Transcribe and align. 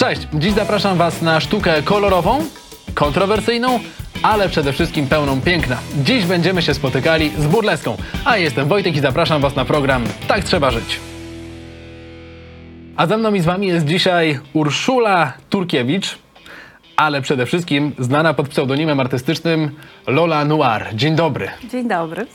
Cześć! 0.00 0.28
Dziś 0.34 0.52
zapraszam 0.52 0.98
Was 0.98 1.22
na 1.22 1.40
sztukę 1.40 1.82
kolorową, 1.82 2.44
kontrowersyjną, 2.94 3.80
ale 4.22 4.48
przede 4.48 4.72
wszystkim 4.72 5.06
pełną 5.06 5.40
piękna. 5.40 5.76
Dziś 6.04 6.24
będziemy 6.24 6.62
się 6.62 6.74
spotykali 6.74 7.30
z 7.38 7.46
burleską. 7.46 7.96
A 8.24 8.36
jestem 8.36 8.68
Wojtek 8.68 8.96
i 8.96 9.00
zapraszam 9.00 9.42
Was 9.42 9.56
na 9.56 9.64
program 9.64 10.04
Tak 10.28 10.44
Trzeba 10.44 10.70
Żyć. 10.70 11.00
A 12.96 13.06
ze 13.06 13.16
mną 13.16 13.34
i 13.34 13.40
z 13.40 13.44
Wami 13.44 13.66
jest 13.66 13.86
dzisiaj 13.86 14.40
Urszula 14.52 15.32
Turkiewicz, 15.50 16.18
ale 17.00 17.22
przede 17.22 17.46
wszystkim 17.46 17.92
znana 17.98 18.34
pod 18.34 18.48
pseudonimem 18.48 19.00
artystycznym 19.00 19.70
Lola 20.06 20.44
Noir. 20.44 20.86
Dzień 20.94 21.16
dobry. 21.16 21.48
Dzień 21.70 21.88
dobry. 21.88 22.26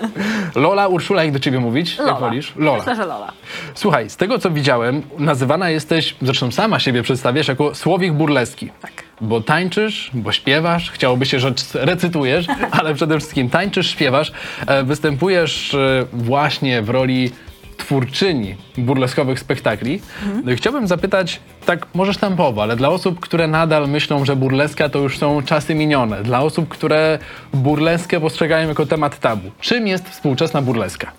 Lola, 0.54 0.88
Urszula, 0.88 1.24
jak 1.24 1.32
do 1.32 1.38
Ciebie 1.38 1.60
mówić? 1.60 1.98
Lola. 1.98 2.10
Jak 2.10 2.20
wolisz? 2.20 2.52
Lola. 2.56 2.78
Myślę, 2.78 2.96
że 2.96 3.06
Lola. 3.06 3.32
Słuchaj, 3.74 4.10
z 4.10 4.16
tego 4.16 4.38
co 4.38 4.50
widziałem, 4.50 5.02
nazywana 5.18 5.70
jesteś, 5.70 6.16
zresztą 6.22 6.50
sama 6.50 6.80
siebie 6.80 7.02
przedstawiasz 7.02 7.48
jako 7.48 7.74
słowik 7.74 8.12
burleski. 8.12 8.70
Tak. 8.80 8.92
Bo 9.20 9.40
tańczysz, 9.40 10.10
bo 10.14 10.32
śpiewasz, 10.32 10.90
chciałoby 10.90 11.26
się, 11.26 11.40
że 11.40 11.52
recytujesz, 11.74 12.46
ale 12.78 12.94
przede 12.94 13.18
wszystkim 13.18 13.50
tańczysz, 13.50 13.90
śpiewasz, 13.90 14.32
e, 14.66 14.82
występujesz 14.82 15.74
e, 15.74 16.06
właśnie 16.12 16.82
w 16.82 16.90
roli 16.90 17.30
twórczyni 17.78 18.56
burleskowych 18.78 19.40
spektakli. 19.40 20.00
I 20.52 20.56
chciałbym 20.56 20.86
zapytać, 20.86 21.40
tak 21.66 21.86
może 21.94 22.14
sztampowo, 22.14 22.62
ale 22.62 22.76
dla 22.76 22.88
osób, 22.88 23.20
które 23.20 23.46
nadal 23.46 23.88
myślą, 23.88 24.24
że 24.24 24.36
burleska 24.36 24.88
to 24.88 24.98
już 24.98 25.18
są 25.18 25.42
czasy 25.42 25.74
minione, 25.74 26.22
dla 26.22 26.40
osób, 26.40 26.68
które 26.68 27.18
burleskę 27.54 28.20
postrzegają 28.20 28.68
jako 28.68 28.86
temat 28.86 29.18
tabu. 29.20 29.50
Czym 29.60 29.86
jest 29.86 30.08
współczesna 30.08 30.62
burleska? 30.62 31.12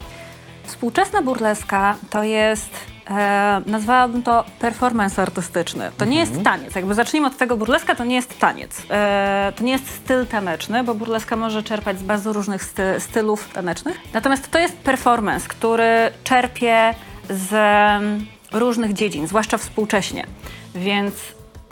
Współczesna 0.63 1.21
burleska 1.21 1.95
to 2.09 2.23
jest, 2.23 2.69
e, 3.09 3.61
nazwałabym 3.65 4.23
to 4.23 4.43
performance 4.59 5.21
artystyczny. 5.21 5.91
To 5.97 6.05
nie 6.05 6.19
jest 6.19 6.43
taniec. 6.43 6.75
Jakby 6.75 6.93
zacznijmy 6.93 7.27
od 7.27 7.37
tego, 7.37 7.57
burleska 7.57 7.95
to 7.95 8.05
nie 8.05 8.15
jest 8.15 8.39
taniec. 8.39 8.81
E, 8.89 9.53
to 9.55 9.63
nie 9.63 9.71
jest 9.71 9.89
styl 9.89 10.27
taneczny, 10.27 10.83
bo 10.83 10.95
burleska 10.95 11.35
może 11.35 11.63
czerpać 11.63 11.99
z 11.99 12.03
bardzo 12.03 12.33
różnych 12.33 12.63
sty, 12.63 12.83
stylów 12.99 13.49
tanecznych. 13.53 13.97
Natomiast 14.13 14.51
to 14.51 14.59
jest 14.59 14.77
performance, 14.77 15.47
który 15.47 16.11
czerpie 16.23 16.95
z 17.29 17.53
mm, 17.53 18.25
różnych 18.51 18.93
dziedzin, 18.93 19.27
zwłaszcza 19.27 19.57
współcześnie. 19.57 20.27
Więc 20.75 21.15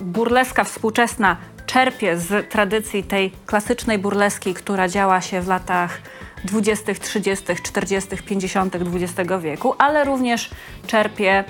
burleska 0.01 0.63
współczesna 0.63 1.37
czerpie 1.65 2.17
z 2.17 2.49
tradycji 2.49 3.03
tej 3.03 3.31
klasycznej 3.45 3.97
burleski, 3.97 4.53
która 4.53 4.87
działa 4.87 5.21
się 5.21 5.41
w 5.41 5.47
latach 5.47 6.01
20., 6.45 6.93
30., 6.93 7.45
40., 7.63 8.17
50. 8.25 8.75
XX 8.75 9.31
wieku, 9.41 9.75
ale 9.77 10.03
również 10.03 10.49
czerpie 10.87 11.43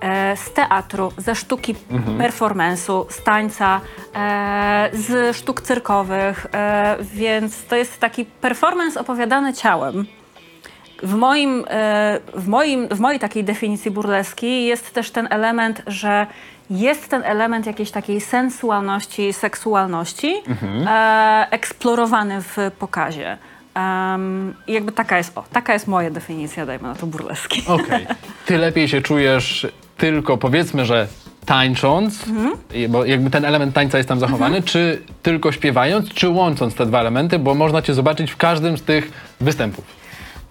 e, 0.00 0.36
z 0.36 0.52
teatru, 0.52 1.12
ze 1.16 1.34
sztuki 1.34 1.74
performance'u, 2.18 3.04
z 3.08 3.22
tańca, 3.22 3.80
e, 4.14 4.90
z 4.92 5.36
sztuk 5.36 5.60
cyrkowych, 5.60 6.46
e, 6.52 6.96
więc 7.14 7.64
to 7.64 7.76
jest 7.76 8.00
taki 8.00 8.24
performance 8.24 9.00
opowiadany 9.00 9.54
ciałem. 9.54 10.06
W, 11.02 11.14
moim, 11.14 11.64
e, 11.68 12.20
w, 12.34 12.48
moim, 12.48 12.88
w 12.88 13.00
mojej 13.00 13.20
takiej 13.20 13.44
definicji 13.44 13.90
burleski 13.90 14.64
jest 14.64 14.94
też 14.94 15.10
ten 15.10 15.28
element, 15.30 15.82
że 15.86 16.26
jest 16.70 17.08
ten 17.08 17.22
element 17.24 17.66
jakiejś 17.66 17.90
takiej 17.90 18.20
sensualności, 18.20 19.32
seksualności 19.32 20.34
e, 20.86 21.46
eksplorowany 21.50 22.42
w 22.42 22.56
pokazie. 22.78 23.38
Em, 23.80 24.54
I 24.66 24.72
jakby 24.72 24.92
taka 24.92 25.18
jest, 25.18 25.38
o, 25.38 25.44
taka 25.52 25.72
jest 25.72 25.86
moja 25.86 26.10
definicja, 26.10 26.66
dajmy 26.66 26.88
na 26.88 26.94
to 26.94 27.06
burleski. 27.06 27.62
Okej. 27.66 28.06
Ty 28.46 28.58
lepiej 28.58 28.88
się 28.88 29.00
czujesz 29.02 29.66
tylko 29.96 30.36
powiedzmy, 30.38 30.84
że 30.84 31.06
tańcząc, 31.46 32.24
i- 32.74 32.88
bo 32.88 33.04
jakby 33.04 33.30
ten 33.30 33.44
element 33.44 33.74
tańca 33.74 33.98
jest 33.98 34.08
tam 34.08 34.20
zachowany, 34.20 34.62
czy 34.62 35.02
tylko 35.22 35.52
śpiewając, 35.52 36.08
czy 36.14 36.28
łącząc 36.28 36.74
te 36.74 36.86
dwa 36.86 37.00
elementy, 37.00 37.38
bo 37.38 37.54
można 37.54 37.82
cię 37.82 37.94
zobaczyć 37.94 38.30
w 38.30 38.36
każdym 38.36 38.78
z 38.78 38.82
tych 38.82 39.10
występów. 39.40 39.84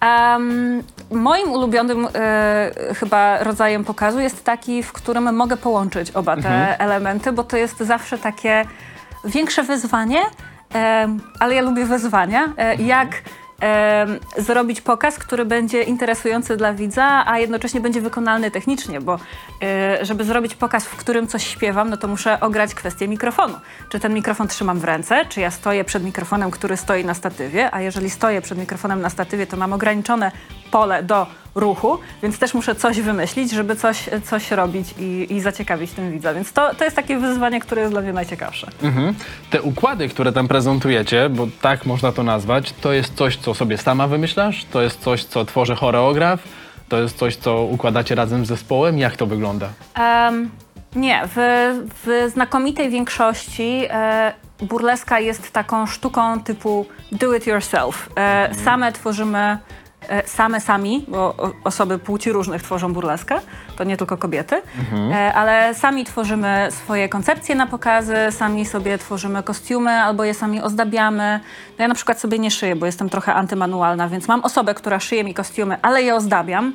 Em, 0.00 0.82
moim 1.10 1.52
ulubionym 1.52 2.08
e, 2.14 2.70
chyba 2.94 3.44
rodzajem 3.44 3.84
pokazu 3.84 4.20
jest 4.20 4.44
taki, 4.44 4.82
w 4.82 4.92
którym 4.92 5.34
mogę 5.36 5.56
połączyć 5.56 6.10
oba 6.10 6.36
te 6.36 6.80
elementy, 6.80 7.32
bo 7.32 7.44
to 7.44 7.56
jest 7.56 7.78
zawsze 7.78 8.18
takie 8.18 8.64
większe 9.24 9.62
wyzwanie, 9.62 10.20
ale 11.38 11.54
ja 11.54 11.62
lubię 11.62 11.84
wyzwania. 11.84 12.52
E, 12.56 12.74
jak 12.74 13.22
em, 13.60 14.18
zrobić 14.36 14.80
pokaz, 14.80 15.18
który 15.18 15.44
będzie 15.44 15.82
interesujący 15.82 16.56
dla 16.56 16.72
widza, 16.72 17.22
a 17.26 17.38
jednocześnie 17.38 17.80
będzie 17.80 18.00
wykonalny 18.00 18.50
technicznie, 18.50 19.00
bo 19.00 19.18
e, 19.62 20.04
żeby 20.04 20.24
zrobić 20.24 20.54
pokaz, 20.54 20.84
w 20.84 20.96
którym 20.96 21.26
coś 21.26 21.46
śpiewam, 21.46 21.90
no 21.90 21.96
to 21.96 22.08
muszę 22.08 22.40
ograć 22.40 22.74
kwestię 22.74 23.08
mikrofonu. 23.08 23.54
Czy 23.88 24.00
ten 24.00 24.14
mikrofon 24.14 24.48
trzymam 24.48 24.78
w 24.78 24.84
ręce, 24.84 25.24
czy 25.28 25.40
ja 25.40 25.50
stoję 25.50 25.84
przed 25.84 26.04
mikrofonem, 26.04 26.50
który 26.50 26.76
stoi 26.76 27.04
na 27.04 27.14
statywie, 27.14 27.74
a 27.74 27.80
jeżeli 27.80 28.10
stoję 28.10 28.42
przed 28.42 28.58
mikrofonem 28.58 29.00
na 29.00 29.10
statywie, 29.10 29.46
to 29.46 29.56
mam 29.56 29.72
ograniczone 29.72 30.32
pole 30.70 31.02
do 31.02 31.26
ruchu, 31.54 31.98
więc 32.22 32.38
też 32.38 32.54
muszę 32.54 32.74
coś 32.74 33.00
wymyślić, 33.00 33.50
żeby 33.50 33.76
coś, 33.76 34.08
coś 34.24 34.50
robić 34.50 34.94
i, 34.98 35.26
i 35.30 35.40
zaciekawić 35.40 35.92
tym 35.92 36.12
widza. 36.12 36.34
Więc 36.34 36.52
to, 36.52 36.74
to 36.74 36.84
jest 36.84 36.96
takie 36.96 37.18
wyzwanie, 37.18 37.60
które 37.60 37.82
jest 37.82 37.92
dla 37.92 38.00
mnie 38.02 38.12
najciekawsze. 38.12 38.70
Mhm. 38.82 39.14
Te 39.50 39.62
układy, 39.62 40.08
które 40.08 40.32
tam 40.32 40.48
prezentujecie, 40.48 41.28
bo 41.28 41.46
tak 41.60 41.86
można 41.86 42.12
to 42.12 42.22
nazwać, 42.22 42.72
to 42.80 42.92
jest 42.92 43.14
coś, 43.14 43.36
co 43.36 43.54
sobie 43.54 43.78
sama 43.78 44.06
wymyślasz? 44.08 44.64
To 44.64 44.82
jest 44.82 45.00
coś, 45.00 45.24
co 45.24 45.44
tworzy 45.44 45.74
choreograf? 45.74 46.40
To 46.88 47.02
jest 47.02 47.18
coś, 47.18 47.36
co 47.36 47.62
układacie 47.62 48.14
razem 48.14 48.44
z 48.46 48.48
zespołem? 48.48 48.98
Jak 48.98 49.16
to 49.16 49.26
wygląda? 49.26 49.68
Em, 49.94 50.50
nie, 50.96 51.22
w, 51.36 51.36
w 52.04 52.30
znakomitej 52.32 52.90
większości 52.90 53.84
e, 53.90 54.32
burleska 54.62 55.20
jest 55.20 55.50
taką 55.50 55.86
sztuką 55.86 56.40
typu 56.40 56.86
do 57.12 57.34
it 57.34 57.46
yourself. 57.46 58.08
E, 58.16 58.54
Same 58.64 58.92
tworzymy, 58.92 59.58
same 60.26 60.60
sami, 60.60 61.04
bo 61.08 61.34
osoby 61.64 61.98
płci 61.98 62.32
różnych 62.32 62.62
tworzą 62.62 62.92
burleskę, 62.92 63.40
to 63.76 63.84
nie 63.84 63.96
tylko 63.96 64.16
kobiety, 64.16 64.62
e, 65.12 65.34
ale 65.34 65.74
sami 65.74 66.04
tworzymy 66.04 66.68
swoje 66.70 67.08
koncepcje 67.08 67.54
na 67.54 67.66
pokazy, 67.66 68.16
sami 68.30 68.66
sobie 68.66 68.98
tworzymy 68.98 69.42
kostiumy 69.42 69.90
albo 69.90 70.24
je 70.24 70.34
sami 70.34 70.62
ozdabiamy. 70.62 71.40
No 71.78 71.82
ja 71.82 71.88
na 71.88 71.94
przykład 71.94 72.20
sobie 72.20 72.38
nie 72.38 72.50
szyję, 72.50 72.76
bo 72.76 72.86
jestem 72.86 73.08
trochę 73.08 73.34
antymanualna, 73.34 74.08
więc 74.08 74.28
mam 74.28 74.40
osobę, 74.40 74.74
która 74.74 75.00
szyje 75.00 75.24
mi 75.24 75.34
kostiumy, 75.34 75.76
ale 75.82 76.02
je 76.02 76.14
ozdabiam. 76.14 76.72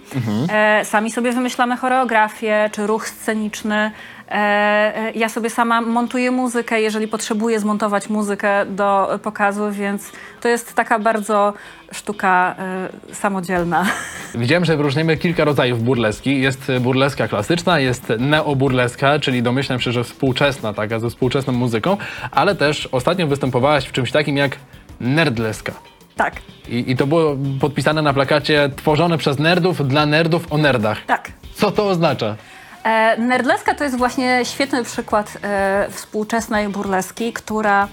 E, 0.50 0.86
sami 0.86 1.12
sobie 1.12 1.32
wymyślamy 1.32 1.78
choreografię 1.78 2.70
czy 2.72 2.88
ruch 2.88 3.08
sceniczny. 3.08 3.92
E, 4.28 4.34
e, 4.34 5.12
ja 5.12 5.30
sobie 5.30 5.50
sama 5.50 5.82
montuję 5.82 6.32
muzykę, 6.32 6.82
jeżeli 6.82 7.08
potrzebuję 7.08 7.60
zmontować 7.60 8.10
muzykę 8.10 8.66
do 8.66 9.20
pokazu, 9.24 9.72
więc 9.72 10.12
to 10.42 10.48
jest 10.48 10.74
taka 10.74 11.00
bardzo 11.00 11.54
sztuka 11.92 12.56
e, 12.60 13.16
samodzielna. 13.16 13.86
Widziałem, 14.36 14.66
że 14.66 14.78
wyróżniamy 14.78 15.18
kilka 15.18 15.44
rodzajów 15.44 15.84
burleski. 15.84 16.42
Jest 16.42 16.72
burleska 16.82 17.28
klasyczna, 17.28 17.80
jest 17.80 18.14
neoburleska, 18.20 19.20
czyli 19.20 19.44
domyślam 19.44 19.80
się, 19.80 19.92
że 19.92 20.04
współczesna, 20.04 20.74
taka 20.74 21.00
ze 21.00 21.10
współczesną 21.10 21.54
muzyką, 21.54 21.98
ale 22.32 22.56
też 22.56 22.90
ostatnio 22.92 23.28
występowałaś 23.28 23.86
w 23.86 23.92
czymś 23.92 24.12
takim 24.12 24.38
jak 24.38 24.58
nerdleska. 25.00 25.74
Tak, 26.16 26.36
I, 26.68 26.92
I 26.92 26.96
to 26.96 27.08
było 27.08 27.38
podpisane 27.60 28.02
na 28.02 28.14
plakacie 28.14 28.70
tworzone 28.76 29.18
przez 29.18 29.40
nerdów 29.40 29.88
dla 29.88 30.06
nerdów 30.06 30.54
o 30.54 30.58
nerdach. 30.58 31.06
tak. 31.06 31.32
Co 31.54 31.72
to 31.72 31.88
oznacza? 31.88 32.36
E, 32.86 33.18
nerdleska 33.18 33.76
to 33.76 33.84
jest 33.84 33.98
właśnie 33.98 34.40
świetny 34.44 34.84
przykład 34.84 35.38
e, 35.44 35.88
współczesnej 35.90 36.70
burleski, 36.70 37.34
która 37.34 37.88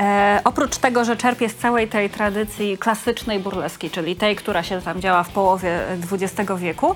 e, 0.00 0.40
oprócz 0.44 0.76
tego, 0.76 1.04
że 1.04 1.16
czerpie 1.16 1.48
z 1.48 1.56
całej 1.56 1.88
tej 1.88 2.10
tradycji 2.10 2.78
klasycznej 2.78 3.38
burleski, 3.38 3.90
czyli 3.90 4.16
tej, 4.16 4.36
która 4.36 4.62
się 4.62 4.82
tam 4.82 5.00
działa 5.00 5.22
w 5.22 5.28
połowie 5.28 5.80
XX 6.12 6.50
wieku, 6.58 6.94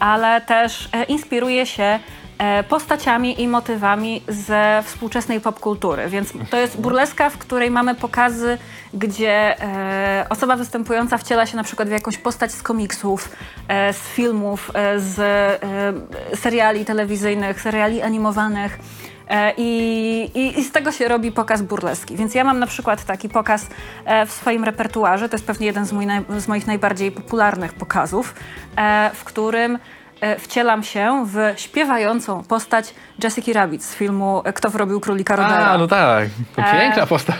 ale 0.00 0.40
też 0.40 0.88
e, 0.92 1.04
inspiruje 1.04 1.66
się 1.66 1.82
e, 1.82 2.00
postaciami 2.68 3.42
i 3.42 3.48
motywami 3.48 4.22
ze 4.28 4.82
współczesnej 4.86 5.40
popkultury. 5.40 6.08
Więc 6.08 6.32
to 6.50 6.56
jest 6.56 6.80
burleska, 6.80 7.30
w 7.30 7.38
której 7.38 7.70
mamy 7.70 7.94
pokazy, 7.94 8.58
gdzie 8.94 9.62
e, 9.62 10.26
osoba 10.30 10.56
występująca 10.56 11.18
wciela 11.18 11.46
się 11.46 11.56
na 11.56 11.64
przykład 11.64 11.88
w 11.88 11.92
jakąś 11.92 12.18
postać 12.18 12.52
z 12.52 12.62
komiksów, 12.62 13.28
e, 13.68 13.92
z 13.92 13.98
filmów, 13.98 14.70
e, 14.74 15.00
z 15.00 15.18
e, 15.20 16.36
seriali 16.36 16.84
telewizyjnych, 16.84 17.60
seriali 17.60 18.02
animowanych. 18.02 18.78
E, 19.30 19.52
I, 19.56 20.30
i, 20.34 20.58
I 20.58 20.64
z 20.64 20.72
tego 20.72 20.92
się 20.92 21.08
robi 21.08 21.32
pokaz 21.32 21.62
burleski. 21.62 22.16
Więc 22.16 22.34
ja 22.34 22.44
mam 22.44 22.58
na 22.58 22.66
przykład 22.66 23.04
taki 23.04 23.28
pokaz 23.28 23.66
e, 24.04 24.26
w 24.26 24.32
swoim 24.32 24.64
repertuarze. 24.64 25.28
To 25.28 25.34
jest 25.34 25.46
pewnie 25.46 25.66
jeden 25.66 25.86
z, 25.86 25.92
mój 25.92 26.06
z 26.38 26.48
moich 26.48 26.66
najbardziej 26.66 27.12
popularnych 27.12 27.72
pokazów, 27.72 28.34
e, 28.76 29.10
w 29.14 29.24
którym 29.24 29.74
e, 29.74 29.78
wcielam 30.38 30.82
się 30.82 31.26
w 31.26 31.52
śpiewającą 31.56 32.44
postać 32.44 32.94
Jessica 33.24 33.52
Rabbit 33.52 33.84
z 33.84 33.94
filmu 33.94 34.42
e, 34.44 34.52
Kto 34.52 34.70
wrobił 34.70 35.00
królika 35.00 35.36
Rodera. 35.36 35.66
A, 35.66 35.78
no 35.78 35.86
tak. 35.86 36.28
To 36.56 36.62
E, 36.62 36.80
piękna 36.80 37.06
postać. 37.06 37.36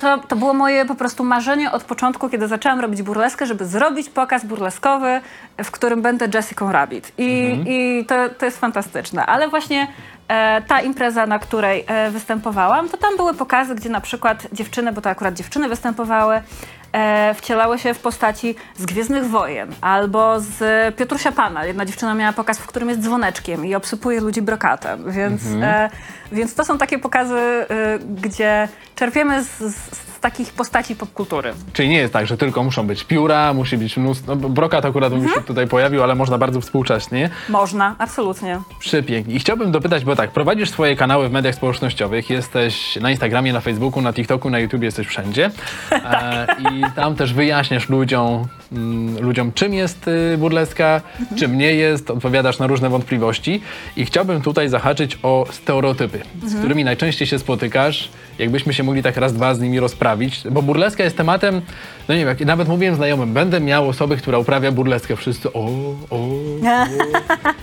To, 0.00 0.18
to 0.18 0.36
było 0.36 0.54
moje 0.54 0.84
po 0.84 0.94
prostu 0.94 1.24
marzenie 1.24 1.72
od 1.72 1.84
początku, 1.84 2.28
kiedy 2.28 2.48
zaczęłam 2.48 2.80
robić 2.80 3.02
burleskę, 3.02 3.46
żeby 3.46 3.66
zrobić 3.66 4.08
pokaz 4.08 4.44
burleskowy, 4.44 5.20
w 5.64 5.70
którym 5.70 6.02
będę 6.02 6.28
Jessica 6.34 6.72
Rabbit. 6.72 7.12
I, 7.18 7.58
i 7.66 8.04
to, 8.04 8.14
to 8.38 8.44
jest 8.44 8.60
fantastyczne. 8.60 9.26
Ale 9.26 9.48
właśnie 9.48 9.86
e, 10.28 10.62
ta 10.62 10.80
impreza, 10.80 11.26
na 11.26 11.38
której 11.38 11.84
e, 11.86 12.10
występowałam, 12.10 12.88
to 12.88 12.96
tam 12.96 13.16
były 13.16 13.34
pokazy, 13.34 13.74
gdzie 13.74 13.88
na 13.88 14.00
przykład 14.00 14.46
dziewczyny, 14.52 14.92
bo 14.92 15.00
to 15.00 15.10
akurat 15.10 15.34
dziewczyny 15.34 15.68
występowały, 15.68 16.42
e, 16.92 17.34
wcielały 17.34 17.78
się 17.78 17.94
w 17.94 17.98
postaci 17.98 18.54
z 18.76 18.86
Gwiezdnych 18.86 19.26
Wojen 19.26 19.68
albo 19.80 20.40
z 20.40 20.58
Piotrusia 20.96 21.32
Pana. 21.32 21.64
Jedna 21.64 21.84
dziewczyna 21.84 22.14
miała 22.14 22.32
pokaz, 22.32 22.58
w 22.58 22.66
którym 22.66 22.88
jest 22.88 23.00
dzwoneczkiem 23.00 23.66
i 23.66 23.74
obsypuje 23.74 24.20
ludzi 24.20 24.42
brokatem. 24.42 25.12
Więc, 25.12 25.42
e, 25.62 25.90
więc 26.32 26.54
to 26.54 26.64
są 26.64 26.78
takie 26.78 26.98
pokazy, 26.98 27.34
e, 27.34 27.66
gdzie 28.22 28.68
czerpiemy 28.96 29.44
z, 29.44 29.48
z, 29.58 30.10
takich 30.20 30.52
postaci 30.52 30.96
popkultury. 30.96 31.52
Czyli 31.72 31.88
nie 31.88 31.98
jest 31.98 32.12
tak, 32.12 32.26
że 32.26 32.36
tylko 32.36 32.62
muszą 32.62 32.86
być 32.86 33.04
pióra, 33.04 33.54
musi 33.54 33.78
być 33.78 33.96
mnóstwo. 33.96 34.34
No, 34.34 34.48
brokat 34.48 34.84
akurat 34.84 35.12
Mhm. 35.12 35.30
mi 35.30 35.34
się 35.34 35.42
tutaj 35.42 35.66
pojawił, 35.66 36.02
ale 36.02 36.14
można 36.14 36.38
bardzo 36.38 36.60
współcześnie. 36.60 37.30
Można, 37.48 37.94
absolutnie. 37.98 38.60
Przepięknie. 38.78 39.34
I 39.34 39.38
chciałbym 39.38 39.72
dopytać, 39.72 40.04
bo 40.04 40.16
tak, 40.16 40.30
prowadzisz 40.30 40.70
swoje 40.70 40.96
kanały 40.96 41.28
w 41.28 41.32
mediach 41.32 41.54
społecznościowych, 41.54 42.30
jesteś 42.30 42.96
na 42.96 43.10
Instagramie, 43.10 43.52
na 43.52 43.60
Facebooku, 43.60 44.02
na 44.02 44.12
TikToku, 44.12 44.50
na 44.50 44.58
YouTube, 44.58 44.82
jesteś 44.82 45.06
wszędzie. 45.06 45.50
E, 46.10 46.46
I 46.72 46.79
tam 46.96 47.16
też 47.16 47.34
wyjaśniasz 47.34 47.88
ludziom, 47.88 48.46
mm, 48.72 49.24
ludziom 49.24 49.52
czym 49.52 49.74
jest 49.74 50.08
y, 50.08 50.38
burleska, 50.38 51.00
czym 51.38 51.58
nie 51.58 51.74
jest, 51.74 52.10
odpowiadasz 52.10 52.58
na 52.58 52.66
różne 52.66 52.90
wątpliwości. 52.90 53.60
I 53.96 54.04
chciałbym 54.04 54.42
tutaj 54.42 54.68
zahaczyć 54.68 55.18
o 55.22 55.46
stereotypy, 55.50 56.20
z 56.46 56.58
którymi 56.58 56.84
najczęściej 56.84 57.28
się 57.28 57.38
spotykasz. 57.38 58.08
Jakbyśmy 58.40 58.74
się 58.74 58.82
mogli 58.82 59.02
tak 59.02 59.16
raz, 59.16 59.32
dwa 59.32 59.54
z 59.54 59.60
nimi 59.60 59.80
rozprawić, 59.80 60.40
bo 60.50 60.62
burleska 60.62 61.04
jest 61.04 61.16
tematem, 61.16 61.60
no 62.08 62.14
nie 62.14 62.20
wiem, 62.20 62.28
jak 62.28 62.40
nawet 62.40 62.68
mówiłem 62.68 62.94
znajomym, 62.96 63.32
będę 63.34 63.60
miał 63.60 63.88
osobę, 63.88 64.16
która 64.16 64.38
uprawia 64.38 64.72
burleskę, 64.72 65.16
wszyscy 65.16 65.52
o, 65.52 65.60
o, 65.60 66.16
o. 66.16 66.28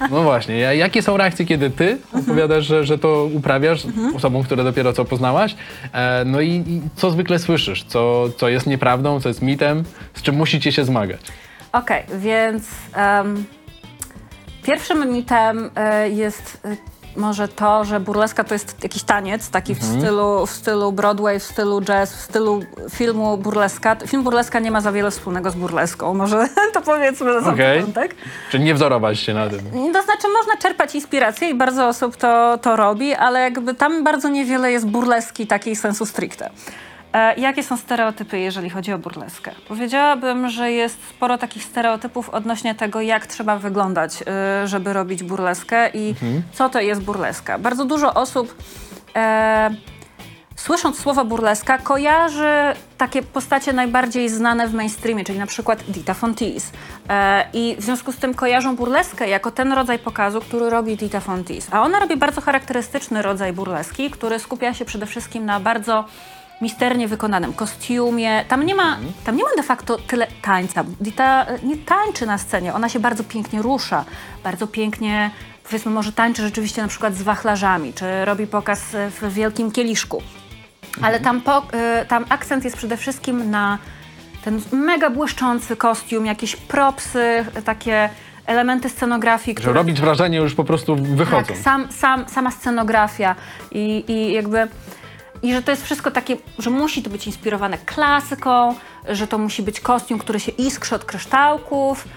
No 0.12 0.24
właśnie, 0.24 0.57
ja- 0.57 0.74
jakie 0.74 1.01
są 1.01 1.18
reakcje, 1.18 1.45
kiedy 1.45 1.69
ty 1.69 1.97
opowiadasz, 2.13 2.65
że, 2.65 2.83
że 2.85 2.97
to 2.97 3.29
uprawiasz 3.33 3.83
osobom, 4.15 4.44
które 4.44 4.63
dopiero 4.63 4.94
co 4.94 5.06
poznałaś? 5.06 5.56
E, 5.94 6.24
no 6.25 6.41
i, 6.41 6.50
i 6.50 6.81
co 6.95 7.12
zwykle 7.12 7.39
słyszysz? 7.39 7.83
Co, 7.83 8.30
co 8.38 8.50
jest 8.50 8.68
nieprawdą, 8.68 9.19
co 9.21 9.30
jest 9.30 9.41
mitem? 9.41 9.83
Z 10.13 10.21
czym 10.21 10.35
musicie 10.35 10.71
się 10.71 10.85
zmagać? 10.85 11.21
Okej, 11.71 12.03
więc 12.19 12.63
em, 12.94 13.44
pierwszym 14.63 15.12
mitem 15.13 15.69
e, 15.75 16.09
jest 16.09 16.68
może 17.17 17.47
to, 17.47 17.85
że 17.85 17.99
burleska 17.99 18.43
to 18.43 18.55
jest 18.55 18.83
jakiś 18.83 19.03
taniec, 19.03 19.49
taki 19.49 19.75
w, 19.75 19.83
stylu, 19.83 20.45
w 20.45 20.51
stylu 20.51 20.91
Broadway, 20.91 21.39
w 21.39 21.43
stylu 21.43 21.81
jazz, 21.81 22.13
w 22.13 22.21
stylu 22.21 22.59
filmu 22.89 23.37
burleska. 23.37 23.95
Film 24.07 24.23
burleska 24.23 24.59
nie 24.59 24.71
ma 24.71 24.81
za 24.81 24.91
wiele 24.91 25.11
wspólnego 25.11 25.51
z 25.51 25.55
burleską, 25.55 26.13
może 26.13 26.49
to 26.73 26.81
powiedzmy 26.81 27.33
na 27.33 27.41
sam 27.41 27.53
Okej. 27.53 27.79
początek. 27.79 28.15
Czy 28.51 28.59
nie 28.59 28.73
wzorować 28.73 29.19
się 29.19 29.33
na 29.33 29.49
tym? 29.49 29.59
To 29.93 30.03
znaczy 30.03 30.27
można 30.33 30.57
czerpać 30.61 30.95
inspirację 30.95 31.49
i 31.49 31.55
bardzo 31.55 31.87
osób 31.87 32.17
to, 32.17 32.57
to 32.61 32.75
robi, 32.75 33.13
ale 33.13 33.39
jakby 33.39 33.73
tam 33.73 34.03
bardzo 34.03 34.29
niewiele 34.29 34.71
jest 34.71 34.87
burleski 34.87 35.47
takiej 35.47 35.75
sensu 35.75 36.05
stricte. 36.05 36.49
E, 37.17 37.33
jakie 37.37 37.63
są 37.63 37.77
stereotypy, 37.77 38.39
jeżeli 38.39 38.69
chodzi 38.69 38.93
o 38.93 38.97
burleskę? 38.97 39.51
Powiedziałabym, 39.67 40.49
że 40.49 40.71
jest 40.71 40.97
sporo 41.09 41.37
takich 41.37 41.63
stereotypów 41.63 42.29
odnośnie 42.29 42.75
tego, 42.75 43.01
jak 43.01 43.27
trzeba 43.27 43.57
wyglądać, 43.57 44.21
y, 44.63 44.67
żeby 44.67 44.93
robić 44.93 45.23
burleskę 45.23 45.89
i 45.93 46.15
co 46.53 46.69
to 46.69 46.79
jest 46.79 47.01
burleska. 47.01 47.59
Bardzo 47.59 47.85
dużo 47.85 48.13
osób 48.13 48.55
e, 49.15 49.69
słysząc 50.55 50.99
słowo 50.99 51.25
burleska, 51.25 51.77
kojarzy 51.77 52.53
takie 52.97 53.23
postacie 53.23 53.73
najbardziej 53.73 54.29
znane 54.29 54.67
w 54.67 54.73
mainstreamie, 54.73 55.23
czyli 55.23 55.39
na 55.39 55.47
przykład 55.47 55.83
Dita 55.87 56.13
Von 56.13 56.35
Teese. 56.35 56.71
E, 57.09 57.45
I 57.53 57.75
w 57.79 57.81
związku 57.81 58.11
z 58.11 58.17
tym 58.17 58.33
kojarzą 58.33 58.75
burleskę 58.75 59.29
jako 59.29 59.51
ten 59.51 59.73
rodzaj 59.73 59.99
pokazu, 59.99 60.41
który 60.41 60.69
robi 60.69 60.97
Dita 60.97 61.19
Von 61.19 61.43
Teese. 61.43 61.67
A 61.71 61.81
ona 61.81 61.99
robi 61.99 62.17
bardzo 62.17 62.41
charakterystyczny 62.41 63.21
rodzaj 63.21 63.53
burleski, 63.53 64.11
który 64.11 64.39
skupia 64.39 64.73
się 64.73 64.85
przede 64.85 65.05
wszystkim 65.05 65.45
na 65.45 65.59
bardzo 65.59 66.05
misternie 66.62 67.07
wykonanym 67.07 67.54
kostiumie. 67.54 68.45
Tam 68.48 68.65
nie 68.65 68.75
ma, 68.75 68.98
tam 69.25 69.38
nie 69.38 69.44
ma 69.44 69.50
de 69.57 69.63
facto 69.63 69.98
tyle 69.98 70.27
tańca. 70.42 70.83
Dita 71.01 71.45
e, 71.45 71.59
nie 71.63 71.77
tańczy 71.77 72.25
na 72.25 72.38
scenie, 72.38 72.74
ona 72.74 72.89
się 72.89 73.00
bardzo 73.00 73.24
pięknie 73.24 73.62
rusza, 73.62 74.06
bardzo 74.44 74.68
pięknie 74.68 75.31
powiedzmy 75.63 75.92
może 75.92 76.12
tańczy 76.12 76.42
rzeczywiście 76.42 76.81
na 76.81 76.88
przykład 76.88 77.15
z 77.15 77.21
wachlarzami, 77.21 77.94
czy 77.94 78.25
robi 78.25 78.48
pokaz 78.48 78.95
e, 78.95 79.09
w 79.09 79.33
wielkim 79.33 79.71
kieliszku. 79.71 80.21
Ale 81.01 81.19
tam, 81.19 81.42
po, 81.42 81.59
y, 81.59 82.06
tam 82.07 82.25
akcent 82.30 82.63
jest 82.63 82.77
przede 82.77 82.98
wszystkim 82.98 83.51
na 83.51 83.77
ten 84.44 84.62
mega 84.71 85.09
błyszczący 85.09 85.75
kostium, 85.75 86.25
jakieś 86.25 86.56
propsy, 86.56 87.45
takie 87.65 88.09
elementy 88.45 88.89
scenografii, 88.89 89.57
Że 89.57 89.62
które... 89.62 89.74
robić 89.74 90.01
wrażenie 90.01 90.38
już 90.38 90.56
po 90.56 90.63
prostu 90.63 90.95
wychodzą. 90.95 91.48
Tak, 91.48 91.57
sam, 91.57 91.88
sam, 91.92 92.30
sama 92.30 92.51
scenografia 92.51 93.36
i, 93.71 94.04
i 94.07 94.33
jakby... 94.33 94.68
I 95.43 95.53
że 95.53 95.61
to 95.61 95.71
jest 95.71 95.83
wszystko 95.83 96.11
takie, 96.11 96.37
że 96.59 96.69
musi 96.69 97.03
to 97.03 97.09
być 97.09 97.27
inspirowane 97.27 97.77
klasyką, 97.77 98.75
że 99.09 99.27
to 99.27 99.37
musi 99.37 99.63
być 99.63 99.79
kostium, 99.79 100.19
który 100.19 100.39
się 100.39 100.51
iskrzy 100.51 100.95
od 100.95 101.05
kryształków. 101.05 102.07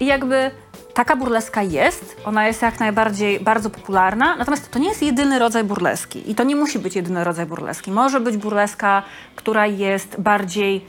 I 0.00 0.06
jakby 0.06 0.50
taka 0.94 1.16
burleska 1.16 1.62
jest, 1.62 2.16
ona 2.24 2.46
jest 2.46 2.62
jak 2.62 2.80
najbardziej 2.80 3.40
bardzo 3.40 3.70
popularna, 3.70 4.36
natomiast 4.36 4.70
to 4.70 4.78
nie 4.78 4.88
jest 4.88 5.02
jedyny 5.02 5.38
rodzaj 5.38 5.64
burleski. 5.64 6.30
I 6.30 6.34
to 6.34 6.44
nie 6.44 6.56
musi 6.56 6.78
być 6.78 6.96
jedyny 6.96 7.24
rodzaj 7.24 7.46
burleski. 7.46 7.90
Może 7.90 8.20
być 8.20 8.36
burleska, 8.36 9.02
która 9.36 9.66
jest 9.66 10.20
bardziej 10.20 10.86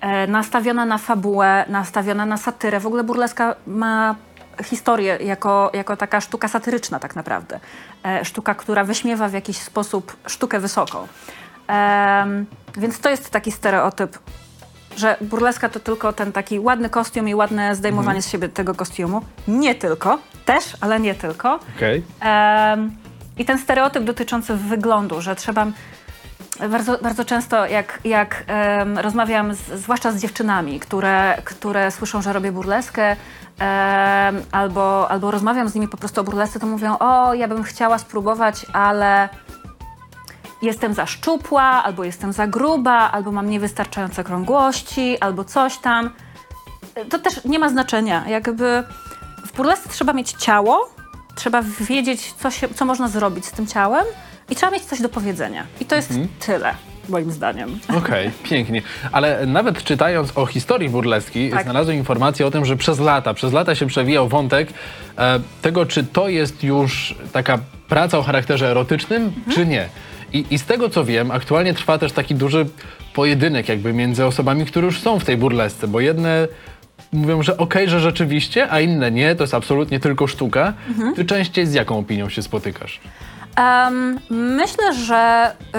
e, 0.00 0.26
nastawiona 0.26 0.84
na 0.84 0.98
fabułę, 0.98 1.64
nastawiona 1.68 2.26
na 2.26 2.36
satyrę. 2.36 2.80
W 2.80 2.86
ogóle 2.86 3.04
burleska 3.04 3.54
ma 3.66 4.14
historię 4.64 5.16
jako, 5.16 5.70
jako 5.74 5.96
taka 5.96 6.20
sztuka 6.20 6.48
satyryczna 6.48 6.98
tak 6.98 7.16
naprawdę. 7.16 7.60
E, 8.04 8.24
sztuka, 8.24 8.54
która 8.54 8.84
wyśmiewa 8.84 9.28
w 9.28 9.32
jakiś 9.32 9.56
sposób 9.56 10.16
sztukę 10.26 10.60
wysoką. 10.60 11.08
Em, 11.66 12.46
więc 12.76 13.00
to 13.00 13.10
jest 13.10 13.30
taki 13.30 13.52
stereotyp, 13.52 14.18
że 14.96 15.16
burleska 15.20 15.68
to 15.68 15.80
tylko 15.80 16.12
ten 16.12 16.32
taki 16.32 16.60
ładny 16.60 16.90
kostium 16.90 17.28
i 17.28 17.34
ładne 17.34 17.74
zdejmowanie 17.74 18.22
z 18.22 18.28
siebie 18.28 18.48
tego 18.48 18.74
kostiumu. 18.74 19.22
Nie 19.48 19.74
tylko, 19.74 20.18
też, 20.44 20.64
ale 20.80 21.00
nie 21.00 21.14
tylko. 21.14 21.58
Okej. 21.76 22.02
Em, 22.20 22.96
I 23.38 23.44
ten 23.44 23.58
stereotyp 23.58 24.04
dotyczący 24.04 24.56
wyglądu, 24.56 25.20
że 25.20 25.36
trzeba. 25.36 25.66
Bardzo, 26.60 26.98
bardzo 26.98 27.24
często, 27.24 27.66
jak, 27.66 28.00
jak 28.04 28.44
em, 28.46 28.98
rozmawiam, 28.98 29.54
z, 29.54 29.58
zwłaszcza 29.58 30.12
z 30.12 30.20
dziewczynami, 30.20 30.80
które, 30.80 31.38
które 31.44 31.90
słyszą, 31.90 32.22
że 32.22 32.32
robię 32.32 32.52
burleskę, 32.52 33.10
em, 33.10 34.42
albo, 34.52 35.10
albo 35.10 35.30
rozmawiam 35.30 35.68
z 35.68 35.74
nimi 35.74 35.88
po 35.88 35.96
prostu 35.96 36.20
o 36.20 36.24
burlesce, 36.24 36.60
to 36.60 36.66
mówią: 36.66 36.98
O, 36.98 37.34
ja 37.34 37.48
bym 37.48 37.62
chciała 37.62 37.98
spróbować, 37.98 38.66
ale 38.72 39.28
jestem 40.62 40.94
za 40.94 41.06
szczupła, 41.06 41.62
albo 41.62 42.04
jestem 42.04 42.32
za 42.32 42.46
gruba, 42.46 43.10
albo 43.12 43.32
mam 43.32 43.50
niewystarczające 43.50 44.24
krągłości, 44.24 45.20
albo 45.20 45.44
coś 45.44 45.78
tam. 45.78 46.10
To 47.10 47.18
też 47.18 47.44
nie 47.44 47.58
ma 47.58 47.68
znaczenia. 47.68 48.28
Jakby 48.28 48.84
w 49.46 49.56
burlesce 49.56 49.88
trzeba 49.88 50.12
mieć 50.12 50.32
ciało, 50.32 50.88
trzeba 51.34 51.62
wiedzieć, 51.80 52.32
co, 52.32 52.50
się, 52.50 52.68
co 52.68 52.84
można 52.84 53.08
zrobić 53.08 53.46
z 53.46 53.52
tym 53.52 53.66
ciałem 53.66 54.04
i 54.50 54.54
trzeba 54.56 54.72
mieć 54.72 54.82
coś 54.84 55.00
do 55.02 55.08
powiedzenia. 55.08 55.66
I 55.80 55.84
to 55.84 55.96
jest 55.96 56.12
tyle, 56.46 56.74
moim 57.08 57.30
zdaniem. 57.32 57.78
Okej, 57.96 58.30
pięknie. 58.50 58.82
Ale 59.12 59.46
nawet 59.46 59.84
czytając 59.84 60.32
o 60.38 60.46
historii 60.46 60.88
burleski, 60.88 61.50
Tak. 61.50 61.62
znalazłem 61.64 61.96
informację 61.96 62.46
o 62.46 62.50
tym, 62.50 62.64
że 62.64 62.76
przez 62.76 62.98
lata, 62.98 63.34
przez 63.34 63.52
lata 63.52 63.74
się 63.74 63.86
przewijał 63.86 64.28
wątek 64.28 64.68
e, 65.18 65.40
tego, 65.62 65.86
czy 65.86 66.04
to 66.04 66.28
jest 66.28 66.64
już 66.64 67.14
taka 67.32 67.58
praca 67.88 68.18
o 68.18 68.22
charakterze 68.22 68.70
erotycznym, 68.70 69.22
Mhm. 69.22 69.56
czy 69.56 69.66
nie. 69.66 69.88
I, 70.32 70.44
I 70.50 70.58
z 70.58 70.64
tego 70.64 70.88
co 70.88 71.04
wiem, 71.04 71.30
aktualnie 71.30 71.74
trwa 71.74 71.98
też 71.98 72.12
taki 72.12 72.34
duży 72.34 72.66
pojedynek 73.14 73.68
jakby 73.68 73.92
między 73.92 74.24
osobami, 74.26 74.66
które 74.66 74.86
już 74.86 75.00
są 75.00 75.18
w 75.18 75.24
tej 75.24 75.36
burlesce, 75.36 75.88
bo 75.88 76.00
jedne 76.00 76.48
mówią, 77.12 77.42
że 77.42 77.56
okej, 77.56 77.88
że 77.88 78.00
rzeczywiście, 78.00 78.70
a 78.70 78.80
inne 78.80 79.10
nie, 79.10 79.34
to 79.34 79.42
jest 79.42 79.54
absolutnie 79.54 80.00
tylko 80.00 80.26
sztuka. 80.26 80.72
Mhm. 80.88 81.14
Ty 81.14 81.24
częściej 81.24 81.66
z 81.66 81.74
jaką 81.74 81.98
opinią 81.98 82.28
się 82.28 82.42
spotykasz? 82.42 83.00
Em, 83.56 84.20
myślę, 84.30 84.92
że 84.94 85.52
y, 85.52 85.70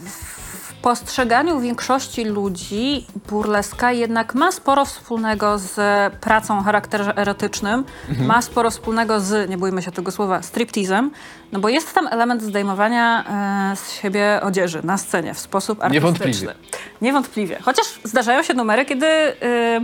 w 0.00 0.40
postrzeganiu 0.82 1.60
większości 1.60 2.24
ludzi 2.24 3.06
burleska 3.28 3.92
jednak 3.92 4.34
ma 4.34 4.52
sporo 4.52 4.84
wspólnego 4.84 5.58
z 5.58 5.74
pracą 6.14 6.58
o 6.58 6.62
charakterze 6.62 7.16
erotycznym, 7.16 7.84
ma 8.20 8.42
sporo 8.42 8.70
wspólnego 8.70 9.20
z, 9.20 9.50
nie 9.50 9.58
bójmy 9.58 9.82
się 9.82 9.92
tego 9.92 10.10
słowa, 10.10 10.42
striptizem, 10.42 11.10
no 11.52 11.60
bo 11.60 11.68
jest 11.68 11.94
tam 11.94 12.06
element 12.06 12.42
zdejmowania 12.42 13.24
e, 13.72 13.76
z 13.76 13.92
siebie 13.92 14.40
odzieży 14.42 14.80
na 14.84 14.98
scenie 14.98 15.34
w 15.34 15.38
sposób 15.38 15.82
artystyczny. 15.82 16.10
Niewątpliwie. 16.10 16.54
Niewątpliwie. 17.02 17.58
Chociaż 17.62 17.86
zdarzają 18.04 18.42
się 18.42 18.54
numery, 18.54 18.84
kiedy 18.84 19.06
y, 19.06 19.36
e, 19.42 19.80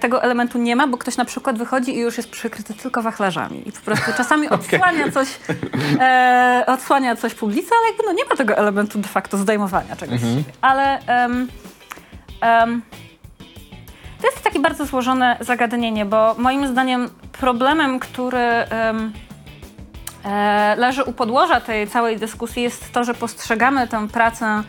tego 0.00 0.22
elementu 0.22 0.58
nie 0.58 0.76
ma, 0.76 0.86
bo 0.86 0.98
ktoś 0.98 1.16
na 1.16 1.24
przykład 1.24 1.58
wychodzi 1.58 1.96
i 1.96 1.98
już 1.98 2.16
jest 2.16 2.30
przykryty 2.30 2.74
tylko 2.74 3.02
wachlarzami. 3.02 3.68
I 3.68 3.72
po 3.72 3.80
prostu 3.80 4.12
czasami 4.16 4.48
odsłania 4.58 5.12
coś 5.12 5.28
e, 6.00 6.64
odsłania 6.66 7.16
coś 7.16 7.34
publice, 7.34 7.70
ale 7.78 7.88
jakby 7.88 8.02
no 8.06 8.12
nie 8.12 8.24
ma 8.24 8.36
tego 8.36 8.56
elementu 8.56 8.98
de 8.98 9.08
facto 9.08 9.36
zdejmowania 9.36 9.96
czegoś. 9.96 10.20
Ale 10.60 10.98
em, 11.06 11.48
em, 12.40 12.82
to 14.20 14.26
jest 14.26 14.44
takie 14.44 14.60
bardzo 14.60 14.84
złożone 14.86 15.36
zagadnienie, 15.40 16.04
bo 16.04 16.34
moim 16.38 16.66
zdaniem 16.66 17.10
problemem, 17.32 18.00
który 18.00 18.38
em, 18.38 19.12
e, 20.24 20.76
leży 20.76 21.04
u 21.04 21.12
podłoża 21.12 21.60
tej 21.60 21.88
całej 21.88 22.16
dyskusji 22.16 22.62
jest 22.62 22.92
to, 22.92 23.04
że 23.04 23.14
postrzegamy 23.14 23.88
tę 23.88 24.08
pracę 24.08 24.62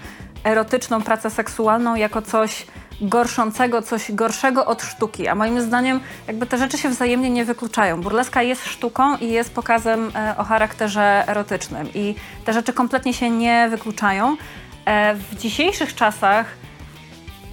erotyczną, 0.44 1.02
pracę 1.02 1.30
seksualną 1.30 1.96
jako 1.96 2.22
coś 2.22 2.66
gorszącego, 3.02 3.82
coś 3.82 4.12
gorszego 4.12 4.66
od 4.66 4.84
sztuki, 4.84 5.28
a 5.28 5.36
moim 5.36 5.62
zdaniem 5.62 6.00
jakby 6.28 6.46
te 6.46 6.58
rzeczy 6.58 6.78
się 6.78 6.90
wzajemnie 6.90 7.30
nie 7.30 7.46
wykluczają. 7.46 8.02
Burleska 8.02 8.42
jest 8.42 8.66
sztuką 8.66 9.18
i 9.18 9.28
jest 9.28 9.54
pokazem 9.54 10.12
e, 10.16 10.38
o 10.38 10.44
charakterze 10.44 11.24
erotycznym 11.28 11.88
i 11.94 12.16
te 12.46 12.54
rzeczy 12.54 12.74
kompletnie 12.74 13.14
się 13.14 13.30
nie 13.30 13.68
wykluczają. 13.70 14.38
E, 14.86 15.16
w 15.16 15.36
dzisiejszych 15.36 15.96
czasach 15.96 16.46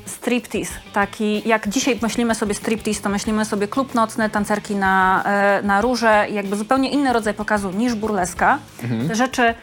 striptease, 0.06 0.72
taki 0.92 1.48
jak 1.48 1.68
dzisiaj 1.68 1.98
myślimy 2.02 2.34
sobie 2.34 2.54
striptease, 2.54 3.02
to 3.02 3.08
myślimy 3.08 3.44
sobie 3.44 3.68
klub 3.68 3.94
nocny, 3.94 4.30
tancerki 4.30 4.76
na, 4.76 5.22
e, 5.24 5.62
na 5.62 5.80
róże 5.80 6.26
jakby 6.30 6.56
zupełnie 6.56 6.90
inny 6.90 7.12
rodzaj 7.12 7.34
pokazu 7.34 7.70
niż 7.70 7.94
burleska. 7.94 8.58
Te 9.08 9.14
rzeczy 9.14 9.54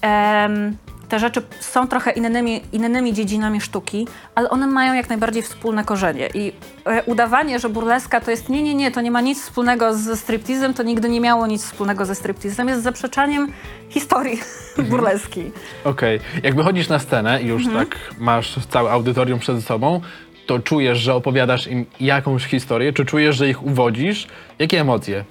em, 0.00 0.76
te 1.12 1.18
rzeczy 1.18 1.42
są 1.60 1.88
trochę 1.88 2.10
innymi, 2.10 2.60
innymi 2.72 3.12
dziedzinami 3.12 3.60
sztuki, 3.60 4.06
ale 4.34 4.50
one 4.50 4.66
mają 4.66 4.94
jak 4.94 5.08
najbardziej 5.08 5.42
wspólne 5.42 5.84
korzenie. 5.84 6.28
I 6.34 6.52
e, 6.86 7.02
udawanie, 7.02 7.58
że 7.58 7.68
burleska 7.68 8.20
to 8.20 8.30
jest 8.30 8.48
nie, 8.48 8.62
nie, 8.62 8.74
nie, 8.74 8.90
to 8.90 9.00
nie 9.00 9.10
ma 9.10 9.20
nic 9.20 9.42
wspólnego 9.42 9.94
ze 9.94 10.16
striptizem, 10.16 10.74
to 10.74 10.82
nigdy 10.82 11.08
nie 11.08 11.20
miało 11.20 11.46
nic 11.46 11.64
wspólnego 11.64 12.04
ze 12.04 12.14
striptizem, 12.14 12.68
jest 12.68 12.82
zaprzeczaniem 12.82 13.52
historii 13.90 14.40
burleski. 14.90 15.42
Okej, 15.84 16.20
jak 16.42 16.54
wychodzisz 16.54 16.88
na 16.88 16.98
scenę 16.98 17.42
i 17.42 17.46
już 17.46 17.66
Mhm. 17.66 17.86
tak 17.86 17.98
masz 18.18 18.58
całe 18.70 18.90
audytorium 18.90 19.38
przed 19.38 19.64
sobą, 19.64 20.00
to 20.46 20.58
czujesz, 20.58 20.98
że 20.98 21.14
opowiadasz 21.14 21.66
im 21.66 21.86
jakąś 22.00 22.44
historię, 22.44 22.92
czy 22.92 23.04
czujesz, 23.04 23.36
że 23.36 23.48
ich 23.48 23.62
uwodzisz? 23.62 24.26
Jakie 24.58 24.80
emocje? 24.80 25.24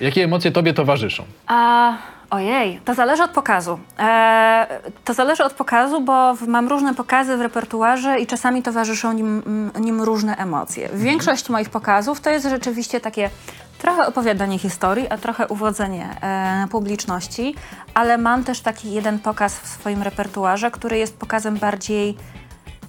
Jakie 0.00 0.24
emocje 0.24 0.50
tobie 0.52 0.74
towarzyszą? 0.74 1.24
A, 1.46 1.92
ojej, 2.30 2.80
to 2.84 2.94
zależy 2.94 3.22
od 3.22 3.30
pokazu. 3.30 3.78
E, 3.98 4.80
to 5.04 5.14
zależy 5.14 5.44
od 5.44 5.52
pokazu, 5.52 6.00
bo 6.00 6.34
w, 6.34 6.46
mam 6.46 6.68
różne 6.68 6.94
pokazy 6.94 7.36
w 7.36 7.40
repertuarze 7.40 8.20
i 8.20 8.26
czasami 8.26 8.62
towarzyszą 8.62 9.12
nim, 9.12 9.42
mm, 9.46 9.84
nim 9.84 10.02
różne 10.02 10.36
emocje. 10.36 10.88
Większość 10.94 11.48
moich 11.48 11.70
pokazów 11.70 12.20
to 12.20 12.30
jest 12.30 12.46
rzeczywiście 12.46 13.00
takie 13.00 13.30
trochę 13.78 14.06
opowiadanie 14.06 14.58
historii, 14.58 15.08
a 15.08 15.18
trochę 15.18 15.48
uwodzenie 15.48 16.16
e, 16.22 16.66
publiczności, 16.70 17.54
ale 17.94 18.18
mam 18.18 18.44
też 18.44 18.60
taki 18.60 18.92
jeden 18.92 19.18
pokaz 19.18 19.58
w 19.58 19.68
swoim 19.68 20.02
repertuarze, 20.02 20.70
który 20.70 20.98
jest 20.98 21.18
pokazem 21.18 21.56
bardziej 21.56 22.16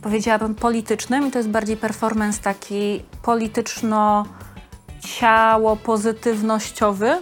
powiedziałabym 0.02 0.56
politycznym 0.56 1.28
i 1.28 1.32
to 1.32 1.40
jest 1.40 1.50
bardziej 1.50 1.78
performance 1.78 2.42
taki 2.42 3.04
polityczno 3.22 4.26
ciało 5.01 5.75
pozytywnościowy, 5.75 7.20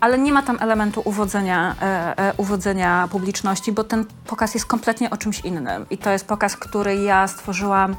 ale 0.00 0.18
nie 0.18 0.32
ma 0.32 0.42
tam 0.42 0.58
elementu 0.60 1.02
uwodzenia, 1.04 1.74
e, 1.82 2.18
e, 2.18 2.32
uwodzenia 2.36 3.08
publiczności, 3.10 3.72
bo 3.72 3.84
ten 3.84 4.04
pokaz 4.26 4.54
jest 4.54 4.66
kompletnie 4.66 5.10
o 5.10 5.16
czymś 5.16 5.40
innym. 5.40 5.86
I 5.90 5.98
to 5.98 6.10
jest 6.10 6.26
pokaz, 6.26 6.56
który 6.56 6.96
ja 6.96 7.28
stworzyłam, 7.28 7.96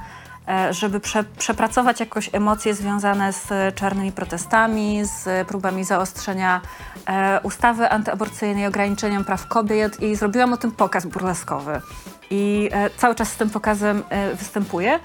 e, 0.47 0.73
żeby 0.73 0.99
prze, 0.99 1.23
przepracować 1.23 1.99
jakoś 1.99 2.29
emocje 2.33 2.73
związane 2.73 3.33
z 3.33 3.75
czarnymi 3.75 4.11
protestami, 4.11 5.01
z 5.03 5.47
próbami 5.47 5.83
zaostrzenia 5.83 6.61
e, 7.07 7.39
ustawy 7.43 7.89
antyaborcyjnej, 7.89 8.67
ograniczeniem 8.67 9.25
praw 9.25 9.47
kobiet 9.47 10.01
i 10.01 10.15
zrobiłam 10.15 10.53
o 10.53 10.57
tym 10.57 10.71
pokaz 10.71 11.05
burleskowy. 11.05 11.81
I 12.29 12.69
e, 12.73 12.89
cały 12.89 13.15
czas 13.15 13.29
z 13.29 13.35
tym 13.35 13.49
pokazem 13.49 14.03
e, 14.09 14.35
występuję. 14.35 14.99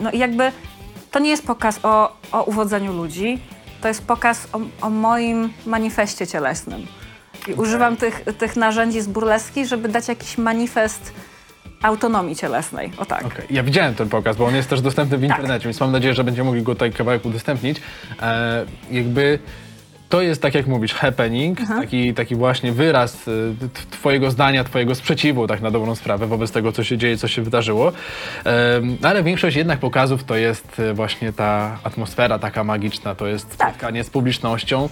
No 0.00 0.10
i 0.10 0.18
jakby 0.18 0.52
to 1.14 1.18
nie 1.18 1.30
jest 1.30 1.46
pokaz 1.46 1.80
o, 1.82 2.16
o 2.32 2.42
uwodzeniu 2.42 2.92
ludzi, 2.92 3.38
to 3.80 3.88
jest 3.88 4.06
pokaz 4.06 4.48
o, 4.52 4.60
o 4.86 4.90
moim 4.90 5.52
manifestie 5.66 6.26
cielesnym. 6.26 6.86
I 7.48 7.52
używam 7.52 7.96
tych, 7.96 8.24
tych 8.38 8.56
narzędzi 8.56 9.00
z 9.00 9.06
burleski, 9.06 9.66
żeby 9.66 9.88
dać 9.88 10.08
jakiś 10.08 10.38
manifest 10.38 11.12
autonomii 11.82 12.36
cielesnej. 12.36 12.92
O 12.98 13.04
tak. 13.04 13.24
Okej, 13.24 13.46
Ja 13.50 13.62
widziałem 13.62 13.94
ten 13.94 14.08
pokaz, 14.08 14.36
bo 14.36 14.46
on 14.46 14.54
jest 14.54 14.68
też 14.68 14.80
dostępny 14.80 15.18
w 15.18 15.20
Tak. 15.20 15.30
internecie, 15.30 15.64
więc 15.64 15.80
mam 15.80 15.92
nadzieję, 15.92 16.14
że 16.14 16.24
będziemy 16.24 16.46
mogli 16.46 16.62
go 16.62 16.74
tutaj 16.74 16.92
kawałek 16.92 17.24
udostępnić. 17.24 17.80
E, 18.22 18.64
jakby 18.90 19.38
to 20.14 20.22
jest, 20.22 20.42
tak 20.42 20.54
jak 20.54 20.66
mówisz, 20.66 20.94
happening, 20.94 21.58
taki, 21.68 22.14
taki 22.14 22.34
właśnie 22.36 22.72
wyraz 22.72 23.28
y, 23.28 23.54
twojego 23.90 24.30
zdania, 24.30 24.64
twojego 24.64 24.94
sprzeciwu, 24.94 25.46
tak 25.46 25.60
na 25.60 25.70
dobrą 25.70 25.94
sprawę, 25.94 26.26
wobec 26.26 26.52
tego, 26.52 26.72
co 26.72 26.84
się 26.84 26.98
dzieje, 26.98 27.16
co 27.16 27.28
się 27.28 27.42
wydarzyło. 27.42 27.92
Em, 28.44 28.96
ale 29.02 29.22
większość 29.22 29.56
jednak 29.56 29.78
pokazów 29.78 30.24
to 30.24 30.36
jest 30.36 30.78
y, 30.78 30.94
właśnie 30.94 31.32
ta 31.32 31.78
atmosfera 31.84 32.38
taka 32.38 32.64
magiczna, 32.64 33.14
to 33.14 33.26
jest 33.26 33.56
Tak. 33.56 33.68
spotkanie 33.68 34.04
z 34.04 34.10
publicznością 34.10 34.88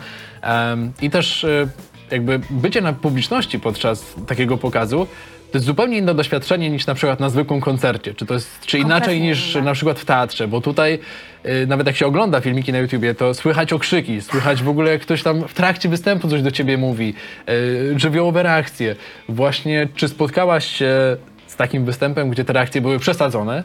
i 1.03 1.11
też 1.11 1.45
y, 1.45 1.69
jakby 2.11 2.41
bycie 2.51 2.81
na 2.81 2.93
publiczności 2.93 3.61
podczas 3.61 4.15
takiego 4.27 4.59
pokazu 4.59 5.07
to 5.53 5.59
jest 5.59 5.67
zupełnie 5.67 5.99
inne 5.99 6.15
doświadczenie 6.15 6.71
niż 6.71 6.87
na 6.87 6.95
przykład 6.95 7.21
na 7.21 7.29
zwykłym 7.29 7.61
koncercie, 7.61 8.15
czy 8.15 8.27
to 8.27 8.35
jest, 8.35 8.61
czy 8.67 8.79
inaczej 8.79 8.99
Kompletnie 9.01 9.29
niż 9.29 9.55
inne. 9.55 9.65
na 9.65 9.73
przykład 9.73 9.99
w 10.01 10.05
teatrze, 10.05 10.49
bo 10.49 10.61
tutaj 10.61 10.99
y, 11.47 11.67
nawet 11.67 11.87
jak 11.87 11.97
się 11.97 12.07
ogląda 12.07 12.41
filmiki 12.41 12.73
na 12.73 12.79
YouTubie, 12.79 13.15
to 13.15 13.35
słychać 13.35 13.73
okrzyki, 13.73 14.21
słychać 14.21 14.63
w 14.63 14.69
ogóle 14.69 14.91
jak 14.93 15.01
ktoś 15.03 15.23
tam 15.23 15.49
w 15.49 15.55
trakcie 15.55 15.89
występu 15.89 16.29
coś 16.29 16.43
do 16.43 16.51
ciebie 16.51 16.79
mówi, 16.79 17.15
y, 17.49 17.95
żywiołowe 17.97 18.43
reakcje. 18.43 18.97
Właśnie, 19.29 19.89
czy 19.95 20.09
spotkałaś 20.09 20.67
się 20.67 21.17
z 21.47 21.57
takim 21.57 21.85
występem, 21.85 22.31
gdzie 22.31 22.45
te 22.45 22.53
reakcje 22.53 22.81
były 22.81 22.99
przesadzone? 22.99 23.65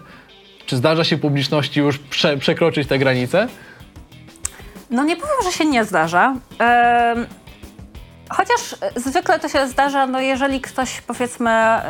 Czy 0.66 0.78
zdarza 0.78 1.04
się 1.04 1.18
publiczności 1.18 1.80
już 1.80 1.98
prze, 2.00 2.38
przekroczyć 2.38 2.88
te 2.88 3.00
granice? 3.00 3.48
No 4.90 5.04
nie 5.04 5.16
powiem, 5.16 5.36
że 5.44 5.52
się 5.52 5.66
nie 5.66 5.86
zdarza. 5.86 6.36
Chociaż 8.30 8.76
e, 8.82 9.00
zwykle 9.00 9.40
to 9.40 9.50
się 9.50 9.68
zdarza, 9.68 10.08
no 10.08 10.20
jeżeli 10.20 10.62
ktoś 10.62 11.02
powiedzmy 11.02 11.50
e, 11.50 11.84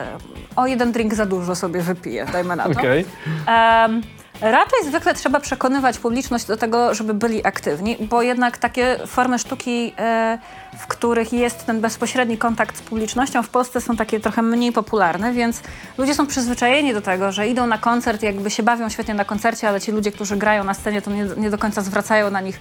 o 0.56 0.67
jeden 0.67 0.91
drink 0.91 1.13
za 1.13 1.25
dużo 1.25 1.56
sobie 1.56 1.82
wypije, 1.82 2.25
dajmy 2.25 2.56
na 2.56 2.63
to. 2.63 2.70
Okej. 2.70 3.06
Em, 3.48 4.01
raczej 4.41 4.79
zwykle 4.86 5.13
trzeba 5.13 5.39
przekonywać 5.39 5.98
publiczność 6.00 6.46
do 6.46 6.58
tego, 6.58 6.94
żeby 6.94 7.13
byli 7.13 7.46
aktywni, 7.46 7.98
bo 8.00 8.22
jednak 8.22 8.58
takie 8.58 9.00
formy 9.08 9.39
sztuki, 9.39 9.94
e, 9.98 10.39
w 10.80 10.88
których 10.88 11.34
jest 11.34 11.66
ten 11.66 11.82
bezpośredni 11.82 12.38
kontakt 12.38 12.78
z 12.78 12.82
publicznością 12.82 13.44
w 13.44 13.50
Polsce 13.50 13.82
są 13.82 13.96
takie 13.96 14.20
trochę 14.20 14.42
mniej 14.42 14.72
popularne, 14.72 15.34
więc 15.34 15.62
ludzie 15.98 16.16
są 16.16 16.28
przyzwyczajeni 16.28 16.94
do 16.94 17.02
tego, 17.02 17.32
że 17.32 17.48
idą 17.48 17.68
na 17.68 17.78
koncert, 17.78 18.24
jakby 18.24 18.50
się 18.50 18.64
bawią 18.64 18.90
świetnie 18.90 19.14
na 19.14 19.26
koncercie, 19.26 19.70
ale 19.70 19.82
ci 19.82 19.92
ludzie, 19.92 20.12
którzy 20.12 20.38
grają 20.38 20.64
na 20.64 20.74
scenie, 20.74 21.02
to 21.02 21.12
nie, 21.12 21.28
nie 21.38 21.50
do 21.50 21.58
końca 21.58 21.82
zwracają 21.82 22.32
na 22.32 22.42
nich 22.42 22.60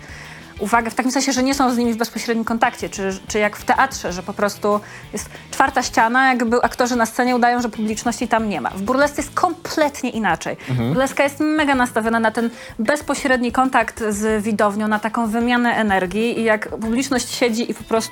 uwagę 0.58 0.90
w 0.90 0.94
takim 0.94 1.12
sensie, 1.12 1.32
że 1.32 1.42
nie 1.42 1.54
są 1.54 1.74
z 1.74 1.76
nimi 1.76 1.92
w 1.92 1.96
bezpośrednim 1.96 2.44
kontakcie, 2.44 2.88
czy, 2.88 3.18
czy 3.28 3.38
jak 3.38 3.56
w 3.56 3.64
teatrze, 3.64 4.12
że 4.12 4.22
po 4.22 4.32
prostu 4.32 4.80
jest 5.12 5.30
czwarta 5.50 5.82
ściana, 5.82 6.28
jakby 6.28 6.62
aktorzy 6.62 6.96
na 6.96 7.06
scenie 7.06 7.36
udają, 7.36 7.62
że 7.62 7.68
publiczności 7.68 8.28
tam 8.28 8.48
nie 8.48 8.60
ma. 8.60 8.70
W 8.70 8.82
burlesce 8.82 9.22
jest 9.22 9.34
kompletnie 9.34 10.10
inaczej. 10.10 10.56
Burleska 10.88 11.22
jest 11.22 11.40
mega 11.40 11.74
nastawiona 11.74 12.20
na 12.20 12.30
ten 12.30 12.50
bezpośredni 12.78 13.52
kontakt 13.52 14.02
z 14.08 14.42
widownią, 14.42 14.88
na 14.88 14.98
taką 14.98 15.26
wymianę 15.26 15.74
energii 15.74 16.40
i 16.40 16.44
jak 16.44 16.68
publiczność 16.68 17.34
siedzi 17.34 17.70
i 17.70 17.74
po 17.74 17.84
prostu 17.84 18.05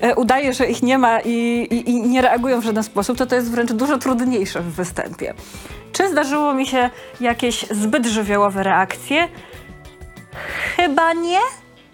e, 0.00 0.14
udaje, 0.14 0.52
że 0.52 0.66
ich 0.66 0.82
nie 0.82 0.98
ma 0.98 1.20
i, 1.20 1.66
i, 1.70 1.90
i 1.90 2.02
nie 2.02 2.22
reagują 2.22 2.60
w 2.60 2.64
żaden 2.64 2.82
sposób, 2.82 3.18
to 3.18 3.26
to 3.26 3.34
jest 3.34 3.50
wręcz 3.50 3.72
dużo 3.72 3.98
trudniejsze 3.98 4.60
w 4.60 4.74
występie. 4.74 5.34
Czy 5.92 6.08
zdarzyło 6.08 6.54
mi 6.54 6.66
się 6.66 6.90
jakieś 7.20 7.66
zbyt 7.70 8.06
żywiołowe 8.06 8.62
reakcje? 8.62 9.28
Chyba 10.76 11.12
nie. 11.12 11.40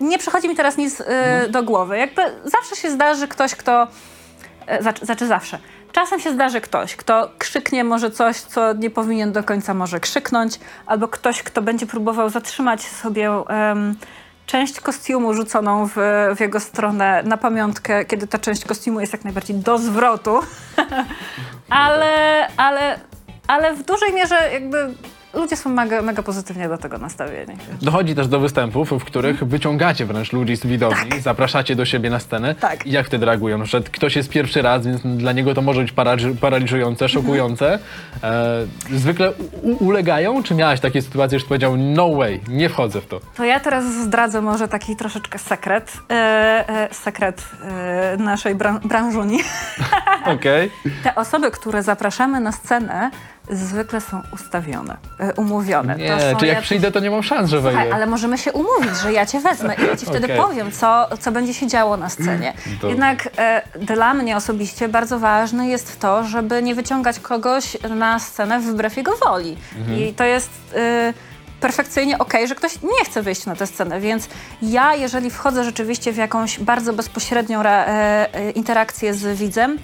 Nie 0.00 0.18
przychodzi 0.18 0.48
mi 0.48 0.56
teraz 0.56 0.76
nic 0.76 1.00
y, 1.00 1.04
do 1.50 1.62
głowy. 1.62 1.98
Jakby 1.98 2.22
zawsze 2.44 2.76
się 2.76 2.90
zdarzy 2.90 3.28
ktoś, 3.28 3.54
kto 3.54 3.86
e, 4.66 4.82
znaczy, 4.82 5.26
zawsze. 5.26 5.58
Czasem 5.92 6.20
się 6.20 6.32
zdarzy 6.32 6.60
ktoś, 6.60 6.96
kto 6.96 7.30
krzyknie 7.38 7.84
może 7.84 8.10
coś, 8.10 8.36
co 8.36 8.72
nie 8.72 8.90
powinien 8.90 9.32
do 9.32 9.42
końca 9.42 9.74
może 9.74 10.00
krzyknąć, 10.00 10.60
albo 10.86 11.08
ktoś, 11.08 11.42
kto 11.42 11.62
będzie 11.62 11.86
próbował 11.86 12.30
zatrzymać 12.30 12.82
sobie 12.82 13.30
em, 13.48 13.96
część 14.46 14.80
kostiumu 14.80 15.34
rzuconą 15.34 15.88
w, 15.88 15.96
w 16.36 16.40
jego 16.40 16.60
stronę 16.60 17.22
na 17.22 17.36
pamiątkę, 17.36 18.04
kiedy 18.04 18.26
ta 18.26 18.38
część 18.38 18.64
kostiumu 18.64 19.00
jest 19.00 19.12
jak 19.12 19.24
najbardziej 19.24 19.56
do 19.56 19.78
zwrotu. 19.78 20.40
ale, 21.70 22.48
ale, 22.56 23.00
ale 23.46 23.74
w 23.74 23.82
dużej 23.82 24.12
mierze 24.12 24.52
jakby 24.52 24.94
ludzie 25.34 25.56
są 25.56 25.70
mega, 25.70 26.02
mega 26.02 26.22
pozytywnie 26.22 26.68
do 26.68 26.78
tego 26.78 26.98
nastawieni. 26.98 27.56
Dochodzi 27.82 28.14
też 28.14 28.28
do 28.28 28.40
występów, 28.40 28.90
w 28.90 29.04
których 29.04 29.44
wyciągacie 29.44 30.06
wręcz 30.06 30.32
ludzi 30.32 30.56
z 30.56 30.66
widowni, 30.66 31.20
zapraszacie 31.20 31.76
do 31.76 31.84
siebie 31.84 32.10
na 32.10 32.18
scenę. 32.20 32.54
Tak. 32.54 32.86
I 32.86 32.90
jak 32.90 33.06
wtedy 33.06 33.26
reagują? 33.26 33.58
Na 33.58 33.64
przykład 33.64 33.90
ktoś 33.90 34.16
jest 34.16 34.28
pierwszy 34.28 34.62
raz, 34.62 34.86
więc 34.86 35.00
dla 35.02 35.32
niego 35.32 35.54
to 35.54 35.62
może 35.62 35.80
być 35.80 35.92
paraliż- 35.92 36.36
paraliżujące, 36.36 37.08
szokujące. 37.08 37.78
E, 38.22 38.66
zwykle 38.90 39.32
u- 39.62 39.84
ulegają? 39.84 40.42
Czy 40.42 40.54
miałaś 40.54 40.80
takie 40.80 41.02
sytuacje, 41.02 41.38
że 41.38 41.46
powiedział 41.46 41.76
no 41.76 42.14
way, 42.14 42.40
nie 42.48 42.68
wchodzę 42.68 43.00
w 43.00 43.06
to? 43.06 43.20
To 43.36 43.44
ja 43.44 43.60
teraz 43.60 43.84
zdradzę 43.84 44.40
może 44.40 44.68
taki 44.68 44.96
troszeczkę 44.96 45.38
sekret, 45.38 45.92
e, 46.10 46.14
e, 46.68 46.94
sekret 46.94 47.44
e, 47.64 48.16
naszej 48.16 48.54
bran- 48.56 48.80
branżuni. 48.88 49.38
Okej. 50.26 50.70
Te 51.04 51.14
osoby, 51.14 51.50
które 51.50 51.82
zapraszamy 51.82 52.40
na 52.40 52.52
scenę, 52.52 53.10
zwykle 53.50 54.00
są 54.00 54.22
ustawione, 54.32 54.96
e, 55.20 55.34
umówione. 55.34 55.96
Nie, 55.96 56.08
to 56.08 56.20
są 56.20 56.36
czy 56.36 56.46
jak 56.46 56.56
jacyś- 56.56 56.62
przyjdę, 56.64 56.92
to 56.92 57.00
nie 57.00 57.10
mam 57.10 57.22
szans, 57.22 57.50
że 57.50 57.56
Słuchaj, 57.60 57.74
wejdę. 57.76 57.94
ale 57.94 58.06
możemy 58.06 58.38
się 58.38 58.52
umówić, 58.52 58.96
że 59.02 59.12
ja 59.12 59.26
cię 59.26 59.40
wezmę 59.40 59.74
i 59.74 59.86
ja 59.86 59.96
ci 59.96 60.06
wtedy 60.06 60.24
Okej. 60.24 60.36
powiem, 60.36 60.72
co, 60.72 61.08
co 61.20 61.32
będzie 61.32 61.54
się 61.54 61.66
działo 61.66 61.96
na 61.96 62.08
scenie. 62.10 62.52
Jednak 62.82 63.28
e, 63.38 63.62
dla 63.80 64.14
mnie 64.14 64.36
osobiście 64.36 64.88
bardzo 64.88 65.18
ważne 65.18 65.68
jest 65.68 66.00
to, 66.00 66.24
żeby 66.24 66.62
nie 66.62 66.74
wyciągać 66.74 67.20
kogoś 67.20 67.76
na 67.96 68.18
scenę 68.18 68.60
wbrew 68.60 68.96
jego 68.96 69.16
woli. 69.16 69.56
I 69.98 70.14
to 70.14 70.24
jest 70.24 70.50
e, 70.76 71.12
perfekcyjnie 71.60 72.18
okej, 72.18 72.48
że 72.48 72.54
ktoś 72.54 72.82
nie 72.82 73.04
chce 73.04 73.22
wyjść 73.22 73.46
na 73.46 73.56
tę 73.56 73.66
scenę, 73.66 74.00
więc 74.00 74.28
ja, 74.62 74.94
jeżeli 74.94 75.30
wchodzę 75.30 75.64
rzeczywiście 75.64 76.12
w 76.12 76.16
jakąś 76.16 76.58
bardzo 76.60 76.92
bezpośrednią 76.92 77.60
re, 77.60 77.86
e, 77.86 78.34
e, 78.34 78.50
interakcję 78.50 79.14
z 79.14 79.38
widzem, 79.38 79.78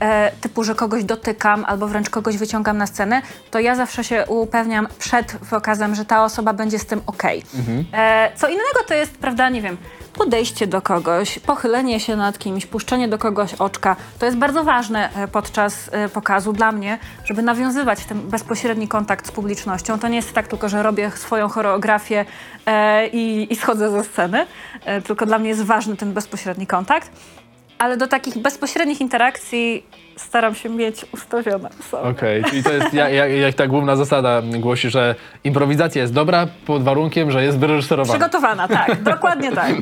e, 0.00 0.32
typu, 0.40 0.64
że 0.64 0.74
kogoś 0.74 1.04
dotykam 1.04 1.64
albo 1.64 1.88
wręcz 1.88 2.10
kogoś 2.10 2.36
wyciągam 2.36 2.78
na 2.78 2.86
scenę, 2.86 3.22
to 3.50 3.58
ja 3.60 3.74
zawsze 3.74 4.04
się 4.04 4.24
upewniam 4.28 4.88
przed 4.98 5.36
pokazem, 5.50 5.94
że 5.94 6.04
ta 6.04 6.24
osoba 6.24 6.52
będzie 6.52 6.78
z 6.78 6.86
tym 6.86 7.00
okej. 7.06 7.42
E, 7.92 8.32
co 8.36 8.48
innego 8.48 8.80
to 8.88 8.94
jest, 8.94 9.18
prawda, 9.18 9.48
nie 9.48 9.62
wiem, 9.62 9.76
podejście 10.16 10.66
do 10.66 10.82
kogoś, 10.82 11.38
pochylenie 11.38 12.00
się 12.00 12.16
nad 12.16 12.38
kimś, 12.38 12.66
puszczenie 12.66 13.08
do 13.08 13.18
kogoś 13.18 13.54
oczka. 13.54 13.96
To 14.18 14.26
jest 14.26 14.38
bardzo 14.38 14.64
ważne 14.64 15.10
e, 15.14 15.28
podczas 15.28 15.90
e, 15.92 16.08
pokazu 16.08 16.52
dla 16.52 16.72
mnie, 16.72 16.98
żeby 17.24 17.42
nawiązywać 17.42 18.04
ten 18.04 18.20
bezpośredni 18.20 18.88
kontakt 18.88 19.26
z 19.26 19.30
publicznością. 19.30 19.98
To 19.98 20.08
nie 20.08 20.16
jest 20.16 20.32
tak 20.32 20.48
tylko, 20.48 20.68
że 20.68 20.82
robię 20.82 21.10
swoją 21.10 21.48
choreografię 21.48 22.24
e, 22.66 23.06
i, 23.08 23.52
i 23.52 23.56
schodzę 23.56 23.90
ze 23.90 24.04
sceny, 24.04 24.46
e, 24.84 25.02
tylko 25.02 25.26
dla 25.26 25.38
mnie 25.38 25.48
jest 25.48 25.62
ważny 25.62 25.96
ten 25.96 26.12
bezpośredni 26.12 26.66
kontakt. 26.66 27.10
Ale 27.78 27.96
do 27.96 28.06
takich 28.06 28.38
bezpośrednich 28.38 29.00
interakcji 29.00 29.82
staram 30.16 30.54
się 30.54 30.68
mieć 30.68 31.06
ustawione 31.12 31.70
sobie. 31.90 32.02
Okej, 32.08 32.44
czyli 32.44 32.62
to 32.62 32.72
jest 32.72 32.94
jak, 32.94 33.12
jak, 33.12 33.30
jak 33.32 33.54
ta 33.54 33.66
główna 33.66 33.96
zasada 33.96 34.42
głosi, 34.42 34.90
że 34.90 35.14
improwizacja 35.44 36.02
jest 36.02 36.14
dobra 36.14 36.46
pod 36.66 36.82
warunkiem, 36.82 37.30
że 37.30 37.44
jest 37.44 37.58
wyreżyserowana. 37.58 38.18
Przygotowana, 38.18 38.68
tak, 38.68 39.02
dokładnie 39.12 39.52
tak. 39.52 39.74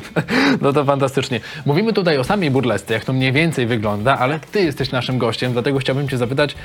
No 0.61 0.73
to 0.73 0.85
fantastycznie. 0.85 1.39
Mówimy 1.65 1.93
tutaj 1.93 2.17
o 2.17 2.23
samej 2.23 2.51
burlesce, 2.51 2.93
jak 2.93 3.05
to 3.05 3.13
mniej 3.13 3.31
więcej 3.31 3.65
wygląda, 3.65 4.19
ale 4.19 4.39
ty 4.39 4.63
jesteś 4.63 4.91
naszym 4.91 5.17
gościem, 5.17 5.53
dlatego 5.53 5.79
chciałbym 5.79 6.09
cię 6.09 6.17
zapytać, 6.17 6.55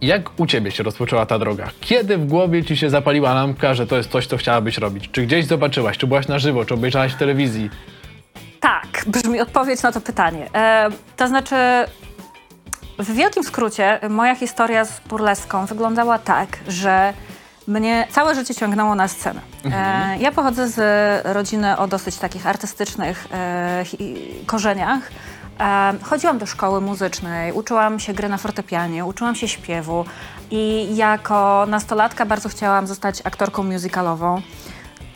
jak 0.00 0.40
u 0.40 0.46
ciebie 0.46 0.70
się 0.70 0.82
rozpoczęła 0.82 1.26
ta 1.26 1.38
droga? 1.38 1.70
Kiedy 1.80 2.18
w 2.18 2.26
głowie 2.26 2.64
ci 2.64 2.76
się 2.76 2.90
zapaliła 2.90 3.34
lampka, 3.34 3.74
że 3.74 3.86
to 3.86 3.96
jest 3.96 4.10
coś, 4.10 4.26
co 4.26 4.36
chciałabyś 4.36 4.78
robić? 4.78 5.10
Czy 5.12 5.22
gdzieś 5.22 5.44
zobaczyłaś, 5.44 5.98
czy 5.98 6.06
byłaś 6.06 6.28
na 6.28 6.38
żywo, 6.38 6.64
czy 6.64 6.74
obejrzałaś 6.74 7.12
w 7.12 7.16
telewizji? 7.16 7.70
Tak, 8.66 9.04
brzmi 9.06 9.40
odpowiedź 9.40 9.82
na 9.82 9.92
to 9.92 10.00
pytanie. 10.00 10.48
E, 10.54 10.88
to 11.16 11.28
znaczy, 11.28 11.56
w 12.98 13.12
wielkim 13.14 13.44
skrócie, 13.44 14.00
moja 14.10 14.34
historia 14.34 14.84
z 14.84 15.00
burleską 15.00 15.66
wyglądała 15.66 16.18
tak, 16.18 16.48
że 16.68 17.12
mnie 17.66 18.06
całe 18.10 18.34
życie 18.34 18.54
ciągnęło 18.54 18.94
na 18.94 19.08
scenę. 19.08 19.40
E, 19.72 20.18
ja 20.18 20.32
pochodzę 20.32 20.68
z 20.68 20.76
rodziny 21.26 21.76
o 21.78 21.86
dosyć 21.88 22.16
takich 22.16 22.46
artystycznych 22.46 23.26
e, 23.32 23.82
hi- 23.84 24.16
korzeniach. 24.46 25.00
E, 25.60 25.94
chodziłam 26.02 26.38
do 26.38 26.46
szkoły 26.46 26.80
muzycznej, 26.80 27.52
uczyłam 27.52 28.00
się 28.00 28.12
gry 28.14 28.28
na 28.28 28.36
fortepianie, 28.38 29.04
uczyłam 29.04 29.34
się 29.34 29.48
śpiewu 29.48 30.04
i 30.50 30.96
jako 30.96 31.64
nastolatka 31.68 32.26
bardzo 32.26 32.48
chciałam 32.48 32.86
zostać 32.86 33.22
aktorką 33.24 33.62
musicalową. 33.62 34.42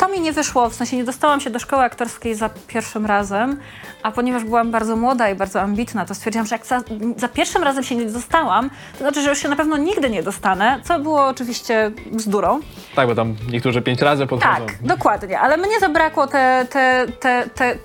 To 0.01 0.09
mi 0.09 0.21
nie 0.21 0.33
wyszło, 0.33 0.71
w 0.71 0.75
sensie 0.75 0.97
nie 0.97 1.05
dostałam 1.05 1.41
się 1.41 1.51
do 1.51 1.59
szkoły 1.59 1.83
aktorskiej 1.83 2.35
za 2.35 2.51
pierwszym 2.67 3.07
razem, 3.07 3.61
a 4.03 4.13
ponieważ 4.13 4.45
byłam 4.45 4.71
bardzo 4.71 4.97
młoda 4.97 5.31
i 5.31 5.35
bardzo 5.35 5.61
ambitna, 5.61 6.07
to 6.07 6.15
stwierdziłam, 6.15 6.47
że 6.47 6.55
jak 6.55 6.67
za, 6.67 6.83
za 7.17 7.29
pierwszym 7.29 7.63
razem 7.63 7.85
się 7.85 7.97
nie 7.97 8.07
dostałam, 8.07 8.71
to 8.93 8.99
znaczy, 8.99 9.23
że 9.23 9.31
już 9.31 9.39
się 9.39 9.49
na 9.49 9.57
pewno 9.57 9.77
nigdy 9.77 10.11
nie 10.11 10.23
dostanę, 10.23 10.81
co 10.85 10.99
było 10.99 11.27
oczywiście 11.27 11.91
bzdurą. 12.13 12.61
Tak, 12.95 13.09
bo 13.09 13.15
tam 13.15 13.37
niektórzy 13.51 13.83
pięć 13.83 14.01
razy 14.01 14.27
podchodzą. 14.27 14.67
Tak, 14.67 14.83
dokładnie, 14.83 15.41
ale 15.41 15.57
mnie 15.57 15.81
zabrakło 15.81 16.27
te, 16.27 16.67
te, 16.71 17.07
te, 17.21 17.49
te, 17.55 17.77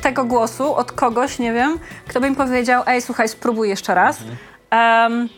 tego 0.00 0.24
głosu 0.24 0.74
od 0.74 0.92
kogoś, 0.92 1.38
nie 1.38 1.52
wiem, 1.52 1.78
kto 2.08 2.20
by 2.20 2.30
mi 2.30 2.36
powiedział, 2.36 2.82
ej, 2.86 3.02
słuchaj, 3.02 3.28
spróbuj 3.28 3.68
jeszcze 3.68 3.94
raz. 3.94 4.18
Em, 4.70 5.28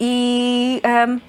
I... 0.00 0.80
em, 0.82 1.20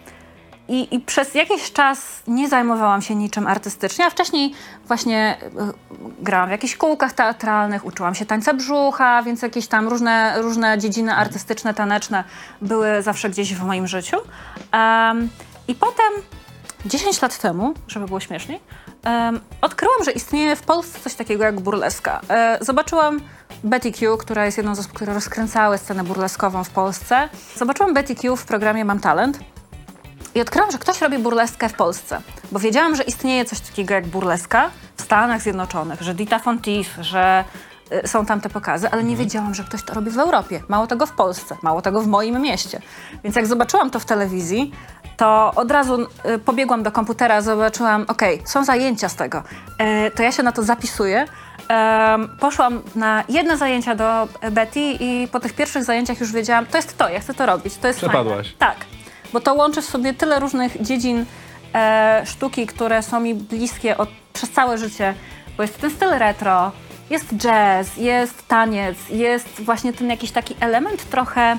i, 0.71 0.95
I 0.95 0.99
przez 0.99 1.35
jakiś 1.35 1.71
czas 1.71 2.23
nie 2.27 2.49
zajmowałam 2.49 3.01
się 3.01 3.15
niczym 3.15 3.47
artystycznie, 3.47 4.05
a 4.05 4.09
wcześniej 4.09 4.53
właśnie 4.87 5.37
y, 5.43 6.23
grałam 6.23 6.47
w 6.47 6.51
jakichś 6.51 6.75
kółkach 6.75 7.13
teatralnych, 7.13 7.85
uczyłam 7.85 8.15
się 8.15 8.25
tańca 8.25 8.53
brzucha, 8.53 9.23
więc 9.23 9.41
jakieś 9.41 9.67
tam 9.67 9.87
różne, 9.87 10.41
różne 10.41 10.77
dziedziny 10.77 11.15
artystyczne, 11.15 11.73
taneczne 11.73 12.23
były 12.61 13.01
zawsze 13.01 13.29
gdzieś 13.29 13.53
w 13.53 13.63
moim 13.63 13.87
życiu. 13.87 14.17
Em, 14.71 15.29
I 15.67 15.75
potem 15.75 16.11
10 16.85 17.21
lat 17.21 17.37
temu, 17.37 17.73
żeby 17.87 18.05
było 18.05 18.19
śmieszniej, 18.19 18.59
em, 19.03 19.39
odkryłam, 19.61 20.03
że 20.03 20.11
istnieje 20.11 20.55
w 20.55 20.61
Polsce 20.61 20.99
coś 20.99 21.13
takiego 21.13 21.43
jak 21.43 21.59
burleska. 21.59 22.21
E, 22.29 22.57
zobaczyłam 22.61 23.21
Betty 23.63 23.91
Q, 23.91 24.17
która 24.17 24.45
jest 24.45 24.57
jedną 24.57 24.75
z 24.75 24.79
osób, 24.79 24.93
które 24.93 25.13
rozkręcały 25.13 25.77
scenę 25.77 26.03
burleskową 26.03 26.63
w 26.63 26.69
Polsce. 26.69 27.29
Zobaczyłam 27.55 27.93
Betty 27.93 28.15
Q 28.15 28.35
w 28.35 28.45
programie 28.45 28.85
Mam 28.85 28.99
Talent. 28.99 29.50
I 30.35 30.41
odkryłam, 30.41 30.71
że 30.71 30.77
ktoś 30.77 31.01
robi 31.01 31.17
burleskę 31.17 31.69
w 31.69 31.73
Polsce, 31.73 32.21
bo 32.51 32.59
wiedziałam, 32.59 32.95
że 32.95 33.03
istnieje 33.03 33.45
coś 33.45 33.59
takiego 33.59 33.93
jak 33.93 34.07
burleska 34.07 34.69
w 34.97 35.01
Stanach 35.01 35.41
Zjednoczonych, 35.41 36.01
że 36.01 36.13
Dita 36.13 36.39
Fontis, 36.39 36.87
że 37.01 37.43
y, 38.03 38.07
są 38.07 38.25
tam 38.25 38.41
te 38.41 38.49
pokazy, 38.49 38.89
ale 38.91 39.03
nie 39.03 39.15
wiedziałam, 39.15 39.53
że 39.53 39.63
ktoś 39.63 39.83
to 39.83 39.93
robi 39.93 40.11
w 40.11 40.19
Europie. 40.19 40.63
Mało 40.67 40.87
tego 40.87 41.05
w 41.05 41.11
Polsce, 41.11 41.57
mało 41.61 41.81
tego 41.81 42.01
w 42.01 42.07
moim 42.07 42.41
mieście. 42.41 42.81
Więc 43.23 43.35
jak 43.35 43.47
zobaczyłam 43.47 43.89
to 43.89 43.99
w 43.99 44.05
telewizji, 44.05 44.71
to 45.17 45.51
od 45.55 45.71
razu 45.71 46.01
y, 46.01 46.39
pobiegłam 46.39 46.83
do 46.83 46.91
komputera, 46.91 47.41
zobaczyłam, 47.41 48.05
okej, 48.07 48.41
są 48.45 48.65
zajęcia 48.65 49.09
z 49.09 49.15
tego, 49.15 49.43
y, 50.07 50.11
to 50.11 50.23
ja 50.23 50.31
się 50.31 50.43
na 50.43 50.51
to 50.51 50.63
zapisuję. 50.63 51.25
Poszłam 52.39 52.81
na 52.95 53.23
jedne 53.29 53.57
zajęcia 53.57 53.95
do 53.95 54.27
Betty 54.51 54.79
i 54.79 55.27
po 55.31 55.39
tych 55.39 55.53
pierwszych 55.53 55.83
zajęciach 55.83 56.19
już 56.19 56.31
wiedziałam, 56.31 56.65
to 56.65 56.77
jest 56.77 56.97
to, 56.97 57.09
ja 57.09 57.19
chcę 57.19 57.33
to 57.33 57.45
robić, 57.45 57.77
to 57.77 57.87
jest 57.87 57.99
fajne. 57.99 58.13
Przepadłaś. 58.13 58.55
Tak, 58.57 58.75
bo 59.33 59.39
to 59.39 59.53
łączy 59.53 59.81
w 59.81 59.85
sobie 59.85 60.13
tyle 60.13 60.39
różnych 60.39 60.81
dziedzin 60.81 61.25
e, 61.75 62.21
sztuki, 62.25 62.67
które 62.67 63.03
są 63.03 63.19
mi 63.19 63.35
bliskie 63.35 63.97
od, 63.97 64.09
przez 64.33 64.49
całe 64.49 64.77
życie, 64.77 65.13
bo 65.57 65.63
jest 65.63 65.81
ten 65.81 65.91
styl 65.91 66.09
retro, 66.09 66.71
jest 67.09 67.35
jazz, 67.35 67.97
jest 67.97 68.47
taniec, 68.47 68.97
jest 69.09 69.61
właśnie 69.61 69.93
ten 69.93 70.09
jakiś 70.09 70.31
taki 70.31 70.55
element 70.59 71.09
trochę 71.09 71.57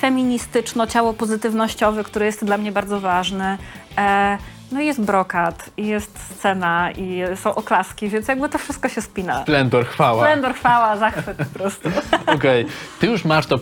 feministyczno-ciało 0.00 1.14
pozytywnościowy, 1.14 2.04
który 2.04 2.26
jest 2.26 2.44
dla 2.44 2.58
mnie 2.58 2.72
bardzo 2.72 3.00
ważny. 3.00 3.58
E, 3.98 4.38
no 4.72 4.80
jest 4.80 5.00
brokat, 5.00 5.70
i 5.76 5.86
jest 5.86 6.18
scena, 6.18 6.90
i 6.90 7.22
są 7.36 7.54
oklaski, 7.54 8.08
więc 8.08 8.28
jakby 8.28 8.48
to 8.48 8.58
wszystko 8.58 8.88
się 8.88 9.02
spina. 9.02 9.42
Splendor, 9.42 9.86
chwała. 9.86 10.22
Splendor, 10.22 10.54
chwała, 10.54 10.96
zachwyt 10.96 11.36
po 11.36 11.58
prostu. 11.58 11.88
Okej, 12.36 12.66
ty 13.00 13.06
już 13.06 13.24
masz 13.24 13.46
to 13.46 13.58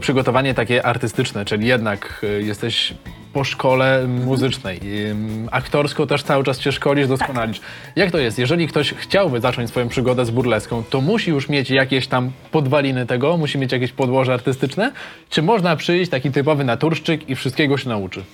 przygotowanie 0.00 0.54
takie 0.54 0.86
artystyczne, 0.86 1.44
czyli 1.44 1.66
jednak 1.66 2.20
y, 2.24 2.42
jesteś 2.42 2.94
po 3.32 3.44
szkole 3.44 4.06
muzycznej. 4.06 4.80
Ym, 5.10 5.48
Aktorsko 5.52 6.06
też 6.06 6.22
cały 6.22 6.44
czas 6.44 6.60
się 6.60 6.72
szkolisz, 6.72 7.08
doskonalisz. 7.08 7.60
Jak 7.96 8.10
to 8.10 8.18
jest? 8.18 8.38
Jeżeli 8.38 8.68
ktoś 8.68 8.94
chciałby 8.94 9.40
zacząć 9.40 9.70
swoją 9.70 9.88
przygodę 9.88 10.24
z 10.24 10.30
burleską, 10.30 10.82
to 10.90 11.00
musi 11.00 11.30
już 11.30 11.48
mieć 11.48 11.70
jakieś 11.70 12.06
tam 12.06 12.32
podwaliny 12.50 13.06
tego, 13.06 13.36
musi 13.36 13.58
mieć 13.58 13.72
jakieś 13.72 13.92
podłoże 13.92 14.34
artystyczne? 14.34 14.92
Czy 15.30 15.42
można 15.42 15.76
przyjść 15.76 16.10
taki 16.10 16.30
typowy 16.30 16.64
naturszczyk 16.64 17.30
i 17.30 17.34
wszystkiego 17.34 17.78
się 17.78 17.88
nauczy? 17.88 18.24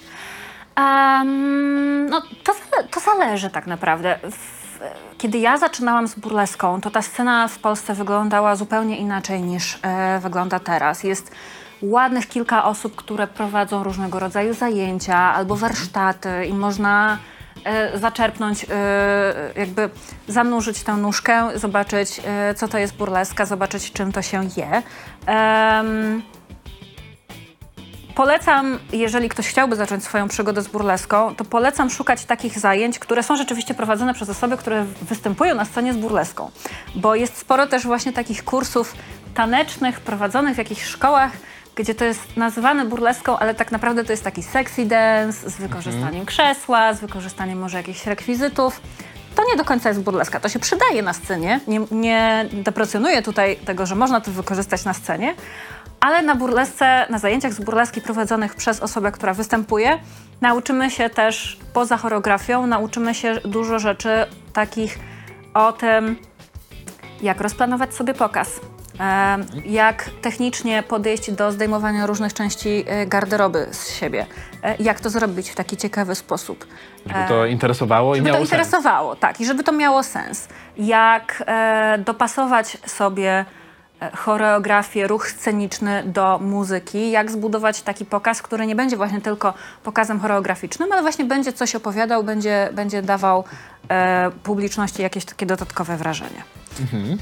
Em, 0.79 2.07
no, 2.07 2.23
to, 2.45 2.53
to 2.91 3.01
zależy 3.01 3.51
tak 3.51 3.67
naprawdę. 3.67 4.19
W 4.23 4.59
kiedy 5.19 5.39
ja 5.39 5.57
zaczynałam 5.57 6.09
z 6.09 6.15
burleską, 6.15 6.81
to 6.81 6.91
ta 6.91 7.03
scena 7.03 7.49
w 7.49 7.59
Polsce 7.59 7.95
wyglądała 7.95 8.57
zupełnie 8.57 8.99
inaczej 8.99 9.43
niż 9.43 9.79
e, 9.83 10.19
wygląda 10.19 10.59
teraz. 10.59 11.05
Jest 11.05 11.31
ładnych 11.83 12.29
kilka 12.29 12.65
osób, 12.65 12.97
które 12.97 13.27
prowadzą 13.27 13.85
różnego 13.85 14.19
rodzaju 14.19 14.55
zajęcia 14.55 15.17
albo 15.17 15.57
warsztaty 15.57 16.47
i 16.47 16.55
można 16.55 17.19
e, 17.65 17.99
zaczerpnąć, 17.99 18.67
e, 18.71 19.53
jakby 19.57 19.91
zanurzyć 20.29 20.83
tę 20.83 20.97
nóżkę, 20.97 21.49
zobaczyć, 21.55 22.21
e, 22.25 22.55
co 22.55 22.69
to 22.69 22.79
jest 22.79 22.97
burleska, 22.97 23.47
zobaczyć, 23.47 23.93
czym 23.93 24.13
to 24.13 24.23
się 24.23 24.49
je. 24.57 24.83
Polecam, 28.19 28.79
jeżeli 28.93 29.29
ktoś 29.29 29.49
chciałby 29.49 29.77
zacząć 29.77 30.05
swoją 30.05 30.29
przygodę 30.29 30.63
z 30.63 30.69
burleską, 30.69 31.35
to 31.35 31.45
polecam 31.45 31.91
szukać 31.91 32.25
takich 32.25 32.59
zajęć, 32.59 32.99
które 32.99 33.23
są 33.23 33.37
rzeczywiście 33.37 33.75
prowadzone 33.75 34.15
przez 34.15 34.29
osoby, 34.29 34.57
które 34.57 34.85
występują 35.03 35.55
na 35.55 35.65
scenie 35.65 35.93
z 35.93 35.97
burleską. 35.97 36.51
Bo 36.95 37.15
jest 37.15 37.37
sporo 37.37 37.67
też 37.67 37.87
właśnie 37.87 38.13
takich 38.13 38.45
kursów 38.45 38.95
tanecznych 39.35 40.01
prowadzonych 40.01 40.55
w 40.55 40.59
jakichś 40.59 40.85
szkołach, 40.85 41.33
gdzie 41.75 41.95
to 41.95 42.05
jest 42.05 42.37
nazywane 42.37 42.85
burleską, 42.85 43.39
ale 43.39 43.55
tak 43.55 43.73
naprawdę 43.73 44.05
to 44.05 44.13
jest 44.13 44.25
taki 44.25 44.43
sexy 44.43 44.87
dance 44.87 45.51
z 45.51 45.57
wykorzystaniem 45.57 46.27
krzesła, 46.27 46.93
z 46.93 47.01
wykorzystaniem 47.01 47.59
może 47.59 47.77
jakichś 47.77 48.07
rekwizytów. 48.07 48.81
To 49.35 49.45
nie 49.51 49.57
do 49.57 49.65
końca 49.65 49.89
jest 49.89 50.01
burleska. 50.01 50.41
To 50.41 50.49
się 50.49 50.59
przydaje 50.59 51.03
na 51.03 51.13
scenie. 51.13 51.61
Nie, 51.67 51.81
nie 51.91 52.47
deprecjonuję 52.53 53.23
tutaj 53.23 53.57
tego, 53.57 53.87
że 53.87 53.95
można 53.95 54.21
to 54.21 54.31
wykorzystać 54.31 54.85
na 54.85 54.95
scenie, 54.95 55.35
ale 56.01 56.23
na 56.23 56.35
burlesce, 56.35 57.07
na 57.11 57.19
zajęciach 57.19 57.53
z 57.53 57.61
burleski 57.61 58.01
prowadzonych 58.01 58.55
przez 58.55 58.81
osobę, 58.81 59.13
która 59.13 59.35
występuje, 59.35 59.99
nauczymy 60.41 60.91
się 60.91 61.11
też 61.11 61.59
poza 61.73 61.97
choreografią, 61.97 62.67
nauczymy 62.67 63.15
się 63.15 63.35
dużo 63.45 63.79
rzeczy 63.79 64.27
takich 64.53 64.99
o 65.55 65.73
tym, 65.73 66.17
jak 67.23 67.41
rozplanować 67.41 67.95
sobie 67.95 68.15
pokaz, 68.15 68.61
e, 69.01 69.39
jak 69.65 70.11
technicznie 70.23 70.83
podejść 70.83 71.31
do 71.31 71.53
zdejmowania 71.53 72.07
różnych 72.07 72.35
części 72.35 72.85
e, 72.87 73.07
garderoby 73.07 73.67
z 73.71 73.95
siebie, 73.95 74.27
e, 74.63 74.77
jak 74.79 75.01
to 75.01 75.11
zrobić 75.11 75.51
w 75.51 75.55
taki 75.55 75.77
ciekawy 75.77 76.15
sposób. 76.15 76.67
Żeby 77.07 77.29
to 77.29 77.47
interesowało 77.47 78.15
i 78.15 78.19
Żeby 78.19 78.27
miało 78.27 78.39
to 78.39 78.47
sens. 78.47 78.51
interesowało, 78.51 79.17
tak, 79.17 79.41
i 79.41 79.47
żeby 79.47 79.65
to 79.65 79.73
miało 79.73 80.03
sens. 80.03 80.49
Jak 80.77 81.43
e, 81.47 81.99
dopasować 82.05 82.79
sobie 82.87 83.31
e, 83.31 83.58
choreografię, 84.17 85.07
ruch 85.07 85.31
sceniczny 85.31 86.03
do 86.07 86.39
muzyki, 86.39 87.11
jak 87.11 87.31
zbudować 87.31 87.83
taki 87.83 88.05
pokaz, 88.05 88.43
który 88.43 88.67
nie 88.67 88.77
będzie 88.77 88.97
właśnie 88.97 89.21
tylko 89.21 89.55
pokazem 89.83 90.21
choreograficznym, 90.21 90.93
ale 90.93 91.03
właśnie 91.03 91.25
będzie 91.25 91.53
coś 91.53 91.75
opowiadał, 91.75 92.25
będzie, 92.25 92.69
będzie 92.73 93.03
dawał 93.03 93.45
e, 93.89 94.31
publiczności 94.43 95.03
jakieś 95.03 95.25
takie 95.25 95.47
dodatkowe 95.47 95.97
wrażenie. 95.97 96.43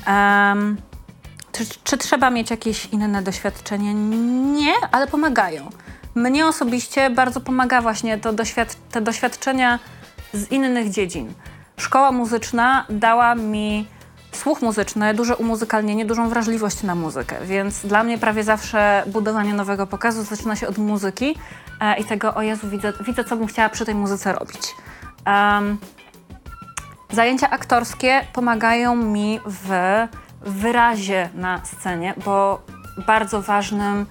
Em, 0.07 0.77
czy, 1.53 1.65
czy 1.85 1.99
trzeba 1.99 2.31
mieć 2.31 2.51
jakieś 2.51 2.87
inne 2.87 3.23
doświadczenie? 3.23 3.95
Nie, 3.95 4.75
ale 4.93 5.07
pomagają. 5.07 5.71
Mnie 6.15 6.47
osobiście 6.47 7.11
bardzo 7.11 7.41
pomaga 7.41 7.81
właśnie 7.81 8.19
to 8.19 8.33
doświad 8.33 8.77
te 8.91 9.01
doświadczenia 9.01 9.79
z 10.33 10.51
innych 10.51 10.91
dziedzin. 10.91 11.35
Szkoła 11.77 12.13
muzyczna 12.13 12.87
dała 12.89 13.35
mi 13.35 13.87
słuch 14.37 14.63
muzyczny, 14.63 15.15
duże 15.15 15.37
umuzykalnienie, 15.37 16.05
dużą 16.07 16.29
wrażliwość 16.29 16.83
na 16.83 16.95
muzykę, 16.95 17.37
więc 17.45 17.87
dla 17.87 18.05
mnie 18.05 18.19
prawie 18.19 18.45
zawsze 18.45 19.03
budowanie 19.07 19.55
nowego 19.55 19.87
pokazu 19.87 20.23
zaczyna 20.25 20.57
się 20.57 20.69
od 20.69 20.79
muzyki 20.79 21.35
e, 21.81 21.99
i 21.99 22.05
tego, 22.05 22.35
o 22.35 22.43
Jezu, 22.43 22.69
widzę, 22.69 22.93
widzę, 23.01 23.25
co 23.25 23.37
bym 23.37 23.47
chciała 23.47 23.69
przy 23.69 23.85
tej 23.85 23.95
muzyce 23.95 24.33
robić. 24.33 24.75
Em, 25.25 25.79
Zajęcia 27.13 27.51
aktorskie 27.51 28.27
pomagają 28.33 28.97
mi 28.97 29.41
w 29.47 29.71
wyrazie 30.41 31.29
na 31.35 31.61
scenie, 31.65 32.15
bo 32.25 32.63
bardzo 33.07 33.43
ważnym 33.43 34.07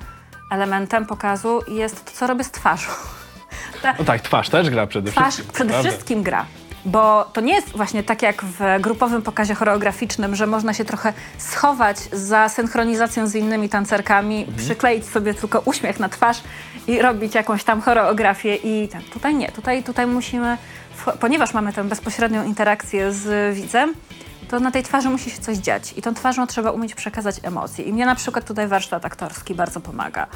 elementem 0.52 1.06
pokazu 1.06 1.62
jest 1.68 2.06
to, 2.06 2.12
co 2.12 2.28
robię 2.28 2.44
z 2.44 2.52
twarzą. 2.52 2.90
Ta 3.82 3.94
No 4.00 4.06
tak, 4.06 4.22
twarz 4.22 4.50
też 4.50 4.70
gra 4.70 4.88
przede 4.88 5.12
twarz 5.12 5.34
wszystkim. 5.34 5.54
przede 5.54 5.70
prawda? 5.70 5.90
wszystkim 5.90 6.24
gra. 6.24 6.46
Bo 6.86 7.26
to 7.34 7.42
nie 7.42 7.54
jest 7.54 7.78
właśnie 7.78 8.04
tak 8.04 8.22
jak 8.22 8.44
w 8.44 8.60
grupowym 8.80 9.22
pokazie 9.22 9.56
choreograficznym, 9.56 10.36
że 10.36 10.48
można 10.48 10.74
się 10.74 10.86
trochę 10.86 11.14
schować 11.38 11.98
za 12.12 12.50
synchronizacją 12.50 13.28
z 13.28 13.36
innymi 13.36 13.70
tancerkami, 13.70 14.40
Mhm. 14.40 14.58
przykleić 14.58 15.06
sobie 15.06 15.34
tylko 15.34 15.60
uśmiech 15.60 16.00
na 16.00 16.10
twarz 16.10 16.42
i 16.88 17.02
robić 17.02 17.36
jakąś 17.36 17.64
tam 17.64 17.82
choreografię 17.82 18.56
i 18.56 18.88
ten. 18.88 19.02
Tutaj 19.02 19.36
nie, 19.36 19.52
tutaj, 19.52 19.84
tutaj 19.84 20.08
musimy, 20.08 20.58
ponieważ 21.20 21.54
mamy 21.54 21.74
tę 21.74 21.84
bezpośrednią 21.84 22.44
interakcję 22.44 23.12
z 23.14 23.56
widzem, 23.56 23.94
to 24.50 24.60
na 24.60 24.72
tej 24.72 24.84
twarzy 24.84 25.10
musi 25.10 25.30
się 25.30 25.42
coś 25.42 25.58
dziać 25.58 25.94
i 25.98 26.02
tą 26.02 26.14
twarzą 26.14 26.48
trzeba 26.48 26.72
umieć 26.72 26.96
przekazać 26.96 27.36
emocje. 27.44 27.86
I 27.86 27.94
mnie 27.94 28.06
na 28.06 28.16
przykład 28.16 28.46
tutaj 28.46 28.68
warsztat 28.68 29.06
aktorski 29.06 29.56
bardzo 29.56 29.80
pomaga. 29.80 30.28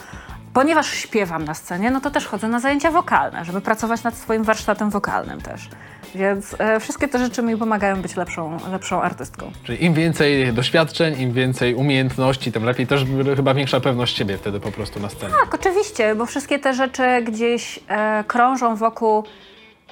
Ponieważ 0.53 0.89
śpiewam 0.93 1.45
na 1.45 1.53
scenie, 1.53 1.91
no 1.91 2.01
to 2.01 2.12
też 2.12 2.25
chodzę 2.27 2.47
na 2.47 2.59
zajęcia 2.59 2.91
wokalne, 2.91 3.45
żeby 3.45 3.62
pracować 3.62 4.03
nad 4.03 4.15
swoim 4.17 4.43
warsztatem 4.43 4.89
wokalnym 4.89 5.41
też. 5.41 5.69
Więc 6.15 6.55
e, 6.59 6.79
wszystkie 6.79 7.07
te 7.07 7.19
rzeczy 7.19 7.41
mi 7.41 7.57
pomagają 7.57 8.01
być 8.01 8.15
lepszą, 8.15 8.57
lepszą 8.71 9.01
artystką. 9.01 9.51
Czyli 9.63 9.85
im 9.85 9.93
więcej 9.93 10.53
doświadczeń, 10.53 11.21
im 11.21 11.33
więcej 11.33 11.75
umiejętności, 11.75 12.51
tym 12.51 12.63
lepiej. 12.63 12.87
Też 12.87 13.05
chyba 13.35 13.53
większa 13.53 13.79
pewność 13.79 14.17
siebie 14.17 14.37
wtedy 14.37 14.59
po 14.59 14.71
prostu 14.71 14.99
na 14.99 15.09
scenie. 15.09 15.33
Tak, 15.43 15.55
oczywiście, 15.55 16.15
bo 16.15 16.25
wszystkie 16.25 16.59
te 16.59 16.73
rzeczy 16.73 17.03
gdzieś 17.23 17.79
e, 17.87 18.23
krążą 18.27 18.75
wokół 18.75 19.23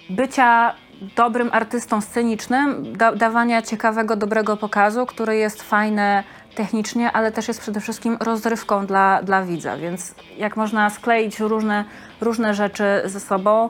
bycia 0.10 0.74
dobrym 1.16 1.50
artystą 1.54 2.02
scenicznym, 2.02 2.94
da, 2.98 3.16
dawania 3.16 3.62
ciekawego, 3.62 4.16
dobrego 4.16 4.58
pokazu, 4.58 5.06
który 5.06 5.36
jest 5.36 5.62
fajny 5.62 6.24
technicznie, 6.56 7.12
ale 7.12 7.32
też 7.32 7.48
jest 7.48 7.62
przede 7.62 7.80
wszystkim 7.80 8.18
rozrywką 8.20 8.86
dla, 8.86 9.24
dla 9.24 9.44
widza. 9.44 9.78
Więc 9.78 10.16
jak 10.38 10.58
można 10.58 10.90
skleić 10.90 11.40
różne, 11.40 11.86
różne 12.22 12.54
rzeczy 12.54 12.84
ze 13.06 13.20
sobą, 13.20 13.70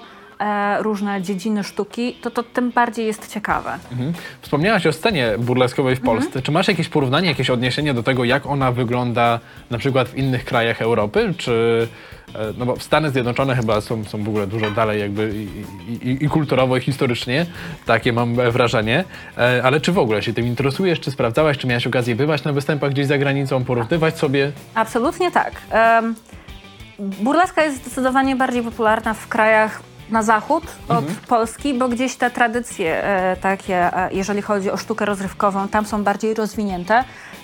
różne 0.79 1.21
dziedziny 1.21 1.63
sztuki, 1.63 2.13
to 2.21 2.31
to 2.31 2.43
tym 2.43 2.71
bardziej 2.71 3.05
jest 3.05 3.33
ciekawe. 3.33 3.77
Mhm. 3.91 4.13
Wspomniałaś 4.41 4.87
o 4.87 4.93
scenie 4.93 5.31
burleskowej 5.39 5.95
w 5.95 6.01
Polsce. 6.01 6.41
Czy 6.41 6.51
masz 6.51 6.67
jakieś 6.67 6.89
porównanie, 6.89 7.27
jakieś 7.27 7.49
odniesienie 7.49 7.93
do 7.93 8.03
tego, 8.03 8.23
jak 8.23 8.45
ona 8.45 8.71
wygląda 8.71 9.39
na 9.71 9.77
przykład 9.77 10.09
w 10.09 10.17
innych 10.17 10.45
krajach 10.45 10.81
Europy? 10.81 11.33
Czy, 11.37 11.87
e, 12.35 12.53
no 12.57 12.65
bo 12.65 12.79
Stany 12.79 13.09
Zjednoczone 13.09 13.55
chyba 13.55 13.81
są, 13.81 14.03
są 14.03 14.23
w 14.23 14.29
ogóle 14.29 14.47
dużo 14.47 14.71
dalej 14.71 14.99
jakby 14.99 15.33
i, 15.89 16.09
i, 16.09 16.25
i 16.25 16.29
kulturowo, 16.29 16.77
i 16.77 16.81
historycznie, 16.81 17.45
takie 17.85 18.13
mam 18.13 18.35
wrażenie. 18.35 19.03
E, 19.37 19.61
Ale 19.63 19.81
czy 19.81 19.91
w 19.91 19.97
ogóle 19.97 20.23
się 20.23 20.33
tym 20.33 20.45
interesujesz, 20.45 20.99
czy 20.99 21.11
sprawdzałaś, 21.11 21.57
czy 21.57 21.67
miałaś 21.67 21.87
okazję 21.87 22.15
bywać 22.15 22.43
na 22.43 22.53
występach 22.53 22.91
gdzieś 22.91 23.05
za 23.07 23.17
granicą, 23.17 23.63
porównywać 23.63 24.17
sobie? 24.17 24.51
Absolutnie 24.75 25.31
tak. 25.31 25.51
Em, 25.71 26.15
burleska 26.99 27.63
jest 27.63 27.77
zdecydowanie 27.77 28.35
bardziej 28.35 28.63
popularna 28.63 29.13
w 29.13 29.27
krajach 29.27 29.81
na 30.09 30.23
zachód 30.23 30.63
od 30.87 31.05
Polski, 31.27 31.73
bo 31.73 31.89
gdzieś 31.89 32.15
te 32.15 32.31
tradycje 32.31 33.03
e, 33.03 33.37
takie, 33.37 33.97
e, 33.97 34.13
jeżeli 34.13 34.41
chodzi 34.41 34.71
o 34.71 34.77
sztukę 34.77 35.05
rozrywkową, 35.05 35.67
tam 35.67 35.85
są 35.85 36.03
bardziej 36.03 36.33
rozwinięte, 36.33 37.03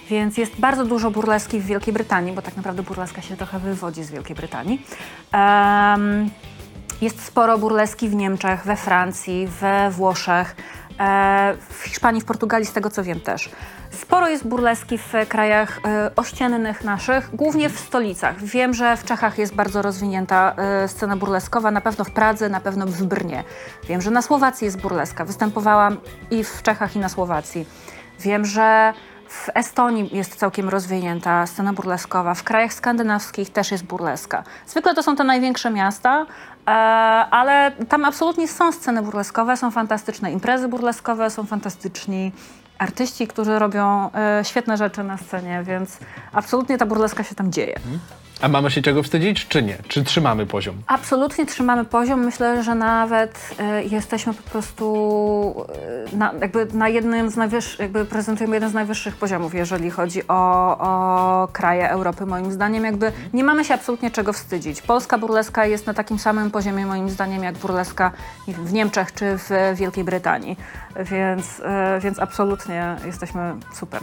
więc 0.09 0.37
jest 0.37 0.59
bardzo 0.59 0.85
dużo 0.85 1.11
burleski 1.11 1.59
w 1.59 1.65
Wielkiej 1.65 1.93
Brytanii, 1.93 2.33
bo 2.33 2.41
tak 2.41 2.57
naprawdę 2.57 2.83
burleska 2.83 3.21
się 3.21 3.37
trochę 3.37 3.59
wywodzi 3.59 4.03
z 4.03 4.11
Wielkiej 4.11 4.35
Brytanii. 4.35 4.85
Em, 5.31 6.29
jest 7.01 7.25
sporo 7.25 7.57
burleski 7.57 8.09
w 8.09 8.15
Niemczech, 8.15 8.63
we 8.63 8.75
Francji, 8.75 9.47
we 9.47 9.91
Włoszech, 9.91 10.55
w 11.69 11.83
Hiszpanii, 11.83 12.21
w 12.21 12.25
Portugalii, 12.25 12.67
z 12.67 12.73
tego 12.73 12.89
co 12.89 13.03
wiem 13.03 13.19
też. 13.19 13.49
Sporo 13.91 14.29
jest 14.29 14.47
burleski 14.47 14.97
w 14.97 15.13
krajach 15.29 15.79
e, 15.85 16.11
ościennych 16.15 16.83
naszych, 16.83 17.35
głównie 17.35 17.69
w 17.69 17.79
stolicach. 17.79 18.43
Wiem, 18.43 18.73
że 18.73 18.97
w 18.97 19.03
Czechach 19.03 19.37
jest 19.37 19.55
bardzo 19.55 19.81
rozwinięta 19.81 20.55
e, 20.57 20.87
scena 20.87 21.17
burleskowa, 21.17 21.71
na 21.71 21.81
pewno 21.81 22.05
w 22.05 22.11
Pradze, 22.11 22.49
na 22.49 22.59
pewno 22.59 22.85
w 22.85 23.03
Brnie. 23.03 23.43
Wiem, 23.87 24.01
że 24.01 24.11
na 24.11 24.21
Słowacji 24.21 24.65
jest 24.65 24.81
burleska. 24.81 25.25
Występowałam 25.25 25.97
i 26.31 26.43
w 26.43 26.61
Czechach, 26.61 26.95
i 26.95 26.99
na 26.99 27.09
Słowacji. 27.09 27.65
Wiem, 28.19 28.45
że 28.45 28.93
w 29.33 29.49
Estonii 29.53 30.09
jest 30.17 30.35
całkiem 30.35 30.69
rozwinięta 30.69 31.47
scena 31.47 31.73
burleskowa, 31.73 32.33
w 32.33 32.43
krajach 32.43 32.73
skandynawskich 32.73 33.49
też 33.49 33.71
jest 33.71 33.83
burleska. 33.83 34.43
Zwykle 34.67 34.95
to 34.95 35.03
są 35.03 35.15
te 35.15 35.23
największe 35.23 35.71
miasta, 35.71 36.21
e, 36.21 36.25
ale 37.31 37.71
tam 37.89 38.05
absolutnie 38.05 38.47
są 38.47 38.71
sceny 38.71 39.01
burleskowe, 39.01 39.57
są 39.57 39.71
fantastyczne 39.71 40.31
imprezy 40.31 40.67
burleskowe, 40.67 41.29
są 41.29 41.45
fantastyczni 41.45 42.31
artyści, 42.77 43.27
którzy 43.27 43.59
robią 43.59 44.09
e, 44.11 44.45
świetne 44.45 44.77
rzeczy 44.77 45.03
na 45.03 45.17
scenie, 45.17 45.63
więc 45.63 45.97
absolutnie 46.33 46.77
ta 46.77 46.85
burleska 46.85 47.23
się 47.23 47.35
tam 47.35 47.51
dzieje. 47.51 47.79
A 48.43 48.47
mamy 48.47 48.71
się 48.71 48.81
czego 48.81 49.03
wstydzić, 49.03 49.47
czy 49.47 49.63
nie? 49.63 49.77
Czy 49.87 50.03
trzymamy 50.03 50.45
poziom? 50.45 50.75
Absolutnie 50.87 51.45
trzymamy 51.45 51.85
poziom. 51.85 52.19
Myślę, 52.25 52.63
że 52.63 52.75
nawet 52.75 53.55
e, 53.59 53.83
jesteśmy 53.83 54.33
po 54.33 54.49
prostu 54.49 55.65
e, 56.13 56.17
na, 56.17 56.33
jakby 56.41 56.67
na 56.73 56.89
jednym 56.89 57.29
z 57.29 57.35
najwyższych, 57.35 57.79
jakby 57.79 58.05
prezentujemy 58.05 58.55
jeden 58.55 58.69
z 58.69 58.73
najwyższych 58.73 59.15
poziomów, 59.15 59.53
jeżeli 59.53 59.89
chodzi 59.91 60.27
o, 60.27 60.77
o 60.79 61.47
kraje 61.47 61.89
Europy, 61.89 62.25
moim 62.25 62.51
zdaniem. 62.51 62.85
Jakby 62.85 63.11
nie 63.33 63.43
mamy 63.43 63.65
się 63.65 63.73
absolutnie 63.73 64.11
czego 64.11 64.33
wstydzić. 64.33 64.81
Polska 64.81 65.17
burleska 65.17 65.65
jest 65.65 65.87
na 65.87 65.93
takim 65.93 66.19
samym 66.19 66.51
poziomie, 66.51 66.85
moim 66.85 67.09
zdaniem, 67.09 67.43
jak 67.43 67.57
burleska 67.57 68.11
w 68.47 68.73
Niemczech 68.73 69.13
czy 69.13 69.37
w 69.37 69.49
Wielkiej 69.75 70.03
Brytanii. 70.03 70.57
Więc, 70.95 71.61
e, 71.65 71.99
więc 71.99 72.19
absolutnie 72.19 72.95
jesteśmy 73.05 73.55
super. 73.73 74.01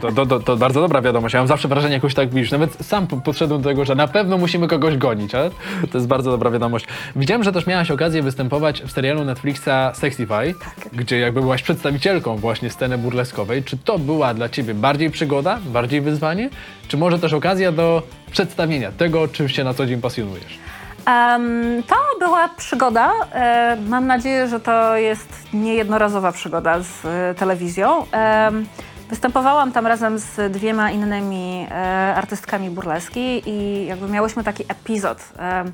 To, 0.00 0.12
to, 0.12 0.26
to, 0.26 0.40
to 0.40 0.56
bardzo 0.56 0.80
dobra 0.80 1.02
wiadomość. 1.02 1.34
Ja 1.34 1.40
mam 1.40 1.48
zawsze 1.48 1.68
wrażenie, 1.68 1.94
jakoś 1.94 2.14
tak 2.14 2.28
widzisz. 2.28 2.50
Nawet 2.50 2.86
sam 2.86 3.06
po- 3.06 3.16
podszedłem 3.16 3.62
do 3.62 3.67
tego, 3.68 3.84
że 3.84 3.94
na 3.94 4.08
pewno 4.08 4.38
musimy 4.38 4.68
kogoś 4.68 4.96
gonić, 4.96 5.34
ale 5.34 5.50
to 5.92 5.98
jest 5.98 6.06
bardzo 6.06 6.30
dobra 6.30 6.50
wiadomość. 6.50 6.86
Widziałem, 7.16 7.44
że 7.44 7.52
też 7.52 7.66
miałaś 7.66 7.90
okazję 7.90 8.22
występować 8.22 8.82
w 8.82 8.90
serialu 8.90 9.24
Netflixa 9.24 9.92
Sexify, 9.94 10.54
gdzie 10.92 11.18
jakby 11.18 11.40
byłaś 11.40 11.62
przedstawicielką 11.62 12.36
właśnie 12.36 12.70
sceny 12.70 12.98
burleskowej. 12.98 13.64
Czy 13.64 13.78
to 13.78 13.98
była 13.98 14.34
dla 14.34 14.48
ciebie 14.48 14.74
bardziej 14.74 15.10
przygoda, 15.10 15.58
bardziej 15.66 16.00
wyzwanie, 16.00 16.50
czy 16.88 16.96
może 16.96 17.18
też 17.18 17.32
okazja 17.32 17.72
do 17.72 18.02
przedstawienia 18.30 18.92
tego, 18.92 19.28
czym 19.28 19.48
się 19.48 19.64
na 19.64 19.74
co 19.74 19.86
dzień 19.86 20.00
pasjonujesz? 20.00 20.58
Em, 21.06 21.82
to 21.82 21.96
była 22.18 22.48
przygoda. 22.48 23.12
E, 23.32 23.76
mam 23.88 24.06
nadzieję, 24.06 24.48
że 24.48 24.60
to 24.60 24.96
jest 24.96 25.28
niejednorazowa 25.52 26.32
przygoda 26.32 26.82
z 26.82 27.04
e, 27.04 27.34
telewizją. 27.34 28.06
Em, 28.12 28.66
występowałam 29.08 29.72
tam 29.72 29.86
razem 29.86 30.18
z 30.18 30.52
dwiema 30.52 30.90
innymi 30.90 31.66
e, 31.70 31.74
artystkami 32.14 32.70
burleski 32.70 33.42
i 33.46 33.86
jakby 33.86 34.08
miałyśmy 34.08 34.44
taki 34.44 34.64
epizod. 34.68 35.18
em, 35.38 35.72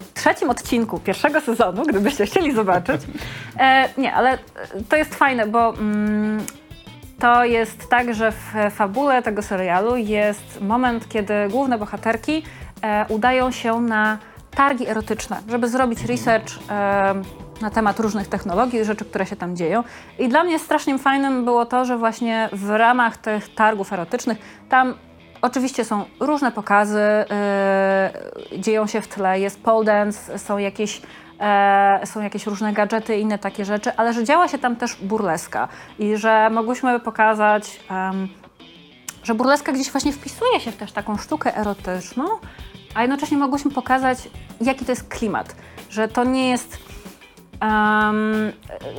w 0.00 0.20
trzecim 0.20 0.50
odcinku 0.50 0.98
pierwszego 1.00 1.40
sezonu, 1.40 1.82
gdybyście 1.82 2.26
chcieli 2.26 2.54
zobaczyć. 2.54 3.02
E, 3.58 3.88
nie, 3.98 4.14
ale 4.14 4.32
e, 4.32 4.38
to 4.88 4.96
jest 4.96 5.14
fajne, 5.14 5.46
bo 5.46 5.74
mm, 5.74 6.46
to 7.18 7.44
jest 7.44 7.88
tak, 7.88 8.14
że 8.14 8.32
w 8.32 8.54
fabule 8.70 9.22
tego 9.22 9.42
serialu 9.42 9.96
jest 9.96 10.60
moment, 10.60 11.08
kiedy 11.08 11.34
główne 11.50 11.78
bohaterki 11.78 12.42
e, 12.82 13.06
udają 13.08 13.50
się 13.50 13.80
na 13.80 14.18
targi 14.50 14.88
erotyczne, 14.88 15.40
żeby 15.48 15.68
zrobić 15.68 16.04
research 16.04 16.52
e, 16.70 17.14
na 17.60 17.70
temat 17.70 18.00
różnych 18.00 18.28
technologii, 18.28 18.84
rzeczy, 18.84 19.04
które 19.04 19.26
się 19.26 19.36
tam 19.36 19.56
dzieją. 19.56 19.84
I 20.18 20.28
dla 20.28 20.44
mnie 20.44 20.58
strasznie 20.58 20.98
fajnym 20.98 21.44
było 21.44 21.66
to, 21.66 21.84
że 21.84 21.98
właśnie 21.98 22.48
w 22.52 22.70
ramach 22.70 23.16
tych 23.16 23.54
targów 23.54 23.92
erotycznych 23.92 24.38
tam 24.68 24.94
Oczywiście 25.42 25.84
są 25.84 26.04
różne 26.20 26.52
pokazy, 26.52 27.00
yy, 28.50 28.58
dzieją 28.58 28.86
się 28.86 29.00
w 29.00 29.08
tle, 29.08 29.40
jest 29.40 29.62
pole 29.62 29.84
dance, 29.84 30.38
są 30.38 30.58
jakieś, 30.58 31.02
e, 31.40 32.00
są 32.04 32.22
jakieś 32.22 32.46
różne 32.46 32.72
gadżety 32.72 33.16
i 33.16 33.20
inne 33.20 33.38
takie 33.38 33.64
rzeczy, 33.64 33.92
ale 33.96 34.12
że 34.12 34.24
działa 34.24 34.48
się 34.48 34.58
tam 34.58 34.76
też 34.76 34.96
burleska 34.96 35.68
i 35.98 36.16
że 36.16 36.50
mogłyśmy 36.50 37.00
pokazać, 37.00 37.80
em, 37.90 38.28
że 39.22 39.34
burleska 39.34 39.72
gdzieś 39.72 39.90
właśnie 39.90 40.12
wpisuje 40.12 40.60
się 40.60 40.72
w 40.72 40.76
też 40.76 40.92
taką 40.92 41.16
sztukę 41.16 41.56
erotyczną, 41.56 42.24
a 42.94 43.02
jednocześnie 43.02 43.38
mogłyśmy 43.38 43.70
pokazać, 43.70 44.18
jaki 44.60 44.84
to 44.84 44.92
jest 44.92 45.08
klimat, 45.08 45.56
że 45.90 46.08
to 46.08 46.24
nie 46.24 46.50
jest 46.50 46.78
Em, 47.60 48.52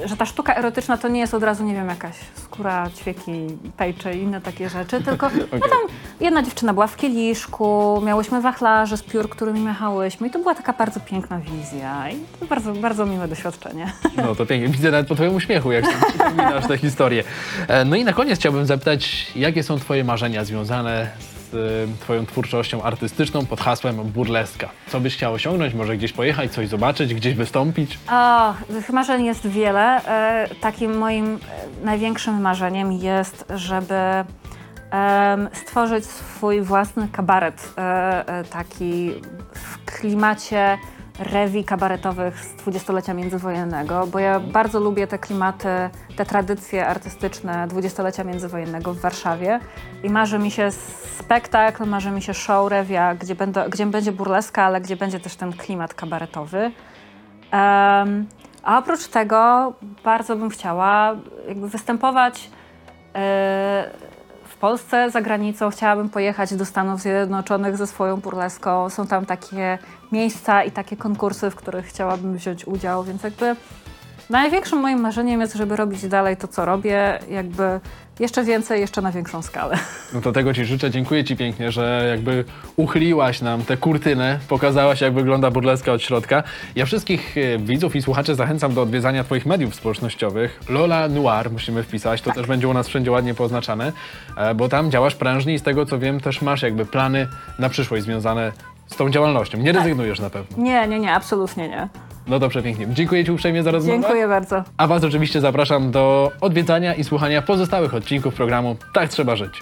że 0.05 0.17
ta 0.17 0.25
sztuka 0.25 0.55
erotyczna 0.55 0.97
to 0.97 1.07
nie 1.07 1.19
jest 1.19 1.33
od 1.33 1.43
razu, 1.43 1.63
nie 1.63 1.73
wiem, 1.73 1.87
jakaś 1.89 2.15
skóra, 2.35 2.89
ćwieki, 2.97 3.47
pejcze 3.77 4.15
i 4.15 4.21
inne 4.21 4.41
takie 4.41 4.69
rzeczy, 4.69 5.03
tylko 5.03 5.29
no 5.51 5.59
tam 5.59 5.79
jedna 6.19 6.43
dziewczyna 6.43 6.73
była 6.73 6.87
w 6.87 6.95
kieliszku, 6.97 8.01
miałyśmy 8.05 8.41
wachlarze 8.41 8.97
z 8.97 9.03
piór, 9.03 9.29
którymi 9.29 9.59
machałyśmy 9.59 10.27
i 10.27 10.31
to 10.31 10.39
była 10.39 10.55
taka 10.55 10.73
bardzo 10.73 10.99
piękna 10.99 11.39
wizja 11.39 12.09
i 12.09 12.45
bardzo, 12.45 12.73
bardzo 12.73 13.05
miłe 13.05 13.27
doświadczenie. 13.27 13.91
No 14.17 14.35
to 14.35 14.45
pięknie. 14.45 14.69
Widzę 14.69 14.91
nawet 14.91 15.07
po 15.07 15.15
twoim 15.15 15.35
uśmiechu, 15.35 15.71
jak 15.71 15.85
przypominasz 16.07 16.67
tę 16.67 16.77
historię. 16.77 17.23
E, 17.67 17.85
No 17.85 17.95
i 17.95 18.03
na 18.05 18.13
koniec 18.13 18.39
chciałbym 18.39 18.65
zapytać, 18.65 19.31
jakie 19.35 19.63
są 19.63 19.79
twoje 19.79 20.03
marzenia 20.03 20.43
związane 20.43 21.09
z 21.19 21.38
e, 21.53 21.57
twoją 21.99 22.25
twórczością 22.25 22.83
artystyczną 22.83 23.45
pod 23.45 23.61
hasłem 23.61 23.95
burleska? 23.95 24.69
Co 24.87 24.99
byś 24.99 25.15
chciał 25.15 25.33
osiągnąć? 25.33 25.73
Może 25.73 25.97
gdzieś 25.97 26.13
pojechać, 26.13 26.51
coś 26.51 26.67
zobaczyć, 26.67 27.13
gdzieś 27.13 27.33
wystąpić? 27.33 27.99
O, 28.11 28.53
tych 28.67 28.89
marzeń 28.89 29.25
jest 29.25 29.47
wiele. 29.47 30.05
E, 30.05 30.49
takim 30.61 30.97
moim 30.97 31.35
e, 31.35 31.39
największym 31.85 32.41
marzeniem 32.41 32.91
jest, 32.91 33.45
żeby 33.55 33.95
stworzyć 35.53 36.05
swój 36.05 36.61
własny 36.61 37.07
kabaret, 37.11 37.73
e, 37.77 37.81
e, 38.27 38.43
taki 38.43 39.11
w 39.53 39.85
klimacie 39.85 40.77
rewi 41.19 41.63
kabaretowych 41.63 42.45
z 42.45 42.53
dwudziestolecia 42.53 43.13
międzywojennego, 43.13 44.07
bo 44.07 44.19
ja 44.19 44.39
bardzo 44.39 44.79
lubię 44.79 45.07
te 45.07 45.19
klimaty, 45.19 45.67
te 46.15 46.25
tradycje 46.25 46.87
artystyczne 46.87 47.67
dwudziestolecia 47.67 48.23
międzywojennego 48.23 48.93
w 48.93 48.99
Warszawie 48.99 49.59
i 50.03 50.09
marzy 50.09 50.39
mi 50.39 50.51
się 50.51 50.71
spektakl, 51.19 51.85
marzy 51.85 52.11
mi 52.11 52.21
się 52.21 52.33
show 52.33 52.71
rewia, 52.71 53.15
gdzie, 53.15 53.35
gdzie 53.69 53.85
będzie 53.85 54.11
burleska, 54.11 54.63
ale 54.63 54.81
gdzie 54.81 54.95
będzie 54.95 55.19
też 55.19 55.35
ten 55.35 55.53
klimat 55.53 55.93
kabaretowy. 55.93 56.71
Em, 57.51 58.27
a 58.63 58.79
oprócz 58.79 59.07
tego 59.07 59.73
bardzo 60.03 60.35
bym 60.35 60.49
chciała 60.49 61.15
jakby 61.47 61.69
występować 61.69 62.49
w 63.15 64.18
Polsce, 64.59 65.11
za 65.11 65.21
granicą. 65.21 65.69
Chciałabym 65.69 66.09
pojechać 66.09 66.53
do 66.53 66.65
Stanów 66.65 67.01
Zjednoczonych 67.01 67.77
ze 67.77 67.87
swoją 67.87 68.17
burleską. 68.17 68.89
Są 68.89 69.07
tam 69.07 69.25
takie 69.25 69.77
miejsca 70.11 70.63
i 70.63 70.71
takie 70.71 70.97
konkursy, 70.97 71.49
w 71.49 71.55
których 71.55 71.85
chciałabym 71.85 72.37
wziąć 72.37 72.67
udział, 72.67 73.03
więc 73.03 73.23
jakby 73.23 73.55
największym 74.29 74.79
moim 74.79 74.99
marzeniem 74.99 75.41
jest, 75.41 75.55
żeby 75.55 75.75
robić 75.75 76.07
dalej 76.07 76.37
to, 76.37 76.47
co 76.47 76.65
robię, 76.65 77.19
jakby 77.29 77.79
jeszcze 78.19 78.43
więcej, 78.43 78.81
jeszcze 78.81 79.01
na 79.01 79.11
większą 79.11 79.41
skalę. 79.41 79.77
No 80.13 80.21
to 80.21 80.31
tego 80.31 80.53
ci 80.53 80.65
życzę. 80.65 80.91
Dziękuję 80.91 81.23
ci 81.23 81.35
pięknie, 81.35 81.71
że 81.71 82.07
jakby 82.09 82.45
uchyliłaś 82.75 83.41
nam 83.41 83.65
tę 83.65 83.77
kurtynę, 83.77 84.39
pokazałaś 84.47 85.01
jak 85.01 85.13
wygląda 85.13 85.51
burleska 85.51 85.91
od 85.91 86.01
środka. 86.01 86.43
Ja 86.75 86.85
wszystkich 86.85 87.37
e, 87.37 87.57
widzów 87.57 87.95
i 87.95 88.01
słuchaczy 88.01 88.35
zachęcam 88.35 88.73
do 88.73 88.81
odwiedzania 88.81 89.23
twoich 89.23 89.45
mediów 89.45 89.75
społecznościowych. 89.75 90.59
Lola 90.69 91.07
Noir 91.07 91.51
musimy 91.51 91.83
wpisać, 91.83 92.21
to 92.21 92.31
też 92.31 92.47
będzie 92.47 92.67
u 92.67 92.73
nas 92.73 92.87
wszędzie 92.87 93.11
ładnie 93.11 93.33
poznaczane, 93.33 93.91
e, 94.37 94.55
bo 94.55 94.69
tam 94.69 94.91
działasz 94.91 95.15
prężnie 95.15 95.53
i 95.53 95.59
z 95.59 95.63
tego 95.63 95.85
co 95.85 95.99
wiem 95.99 96.19
też 96.19 96.41
masz 96.41 96.61
jakby 96.61 96.85
plany 96.85 97.27
na 97.59 97.69
przyszłość 97.69 98.03
związane 98.03 98.51
z 98.87 98.95
tą 98.95 99.09
działalnością. 99.09 99.57
Nie 99.57 99.71
rezygnujesz 99.71 100.19
na 100.19 100.29
pewno. 100.29 100.63
Nie, 100.63 100.87
nie, 100.87 100.99
nie, 100.99 101.13
absolutnie 101.13 101.67
nie. 101.67 101.89
No 102.29 102.39
dobrze, 102.39 102.63
pięknie. 102.63 102.87
Dziękuję 102.89 103.25
ci 103.25 103.31
uprzejmie 103.31 103.63
za 103.63 103.71
rozmowę. 103.71 103.99
Dziękuję 103.99 104.27
bardzo. 104.27 104.63
A 104.77 104.87
Was 104.87 105.03
oczywiście 105.03 105.41
zapraszam 105.41 105.91
do 105.91 106.31
odwiedzania 106.41 106.93
i 106.93 107.03
słuchania 107.03 107.41
pozostałych 107.41 107.93
odcinków 107.93 108.33
programu 108.33 108.75
Tak 108.93 109.09
Trzeba 109.09 109.35
Żyć. 109.35 109.53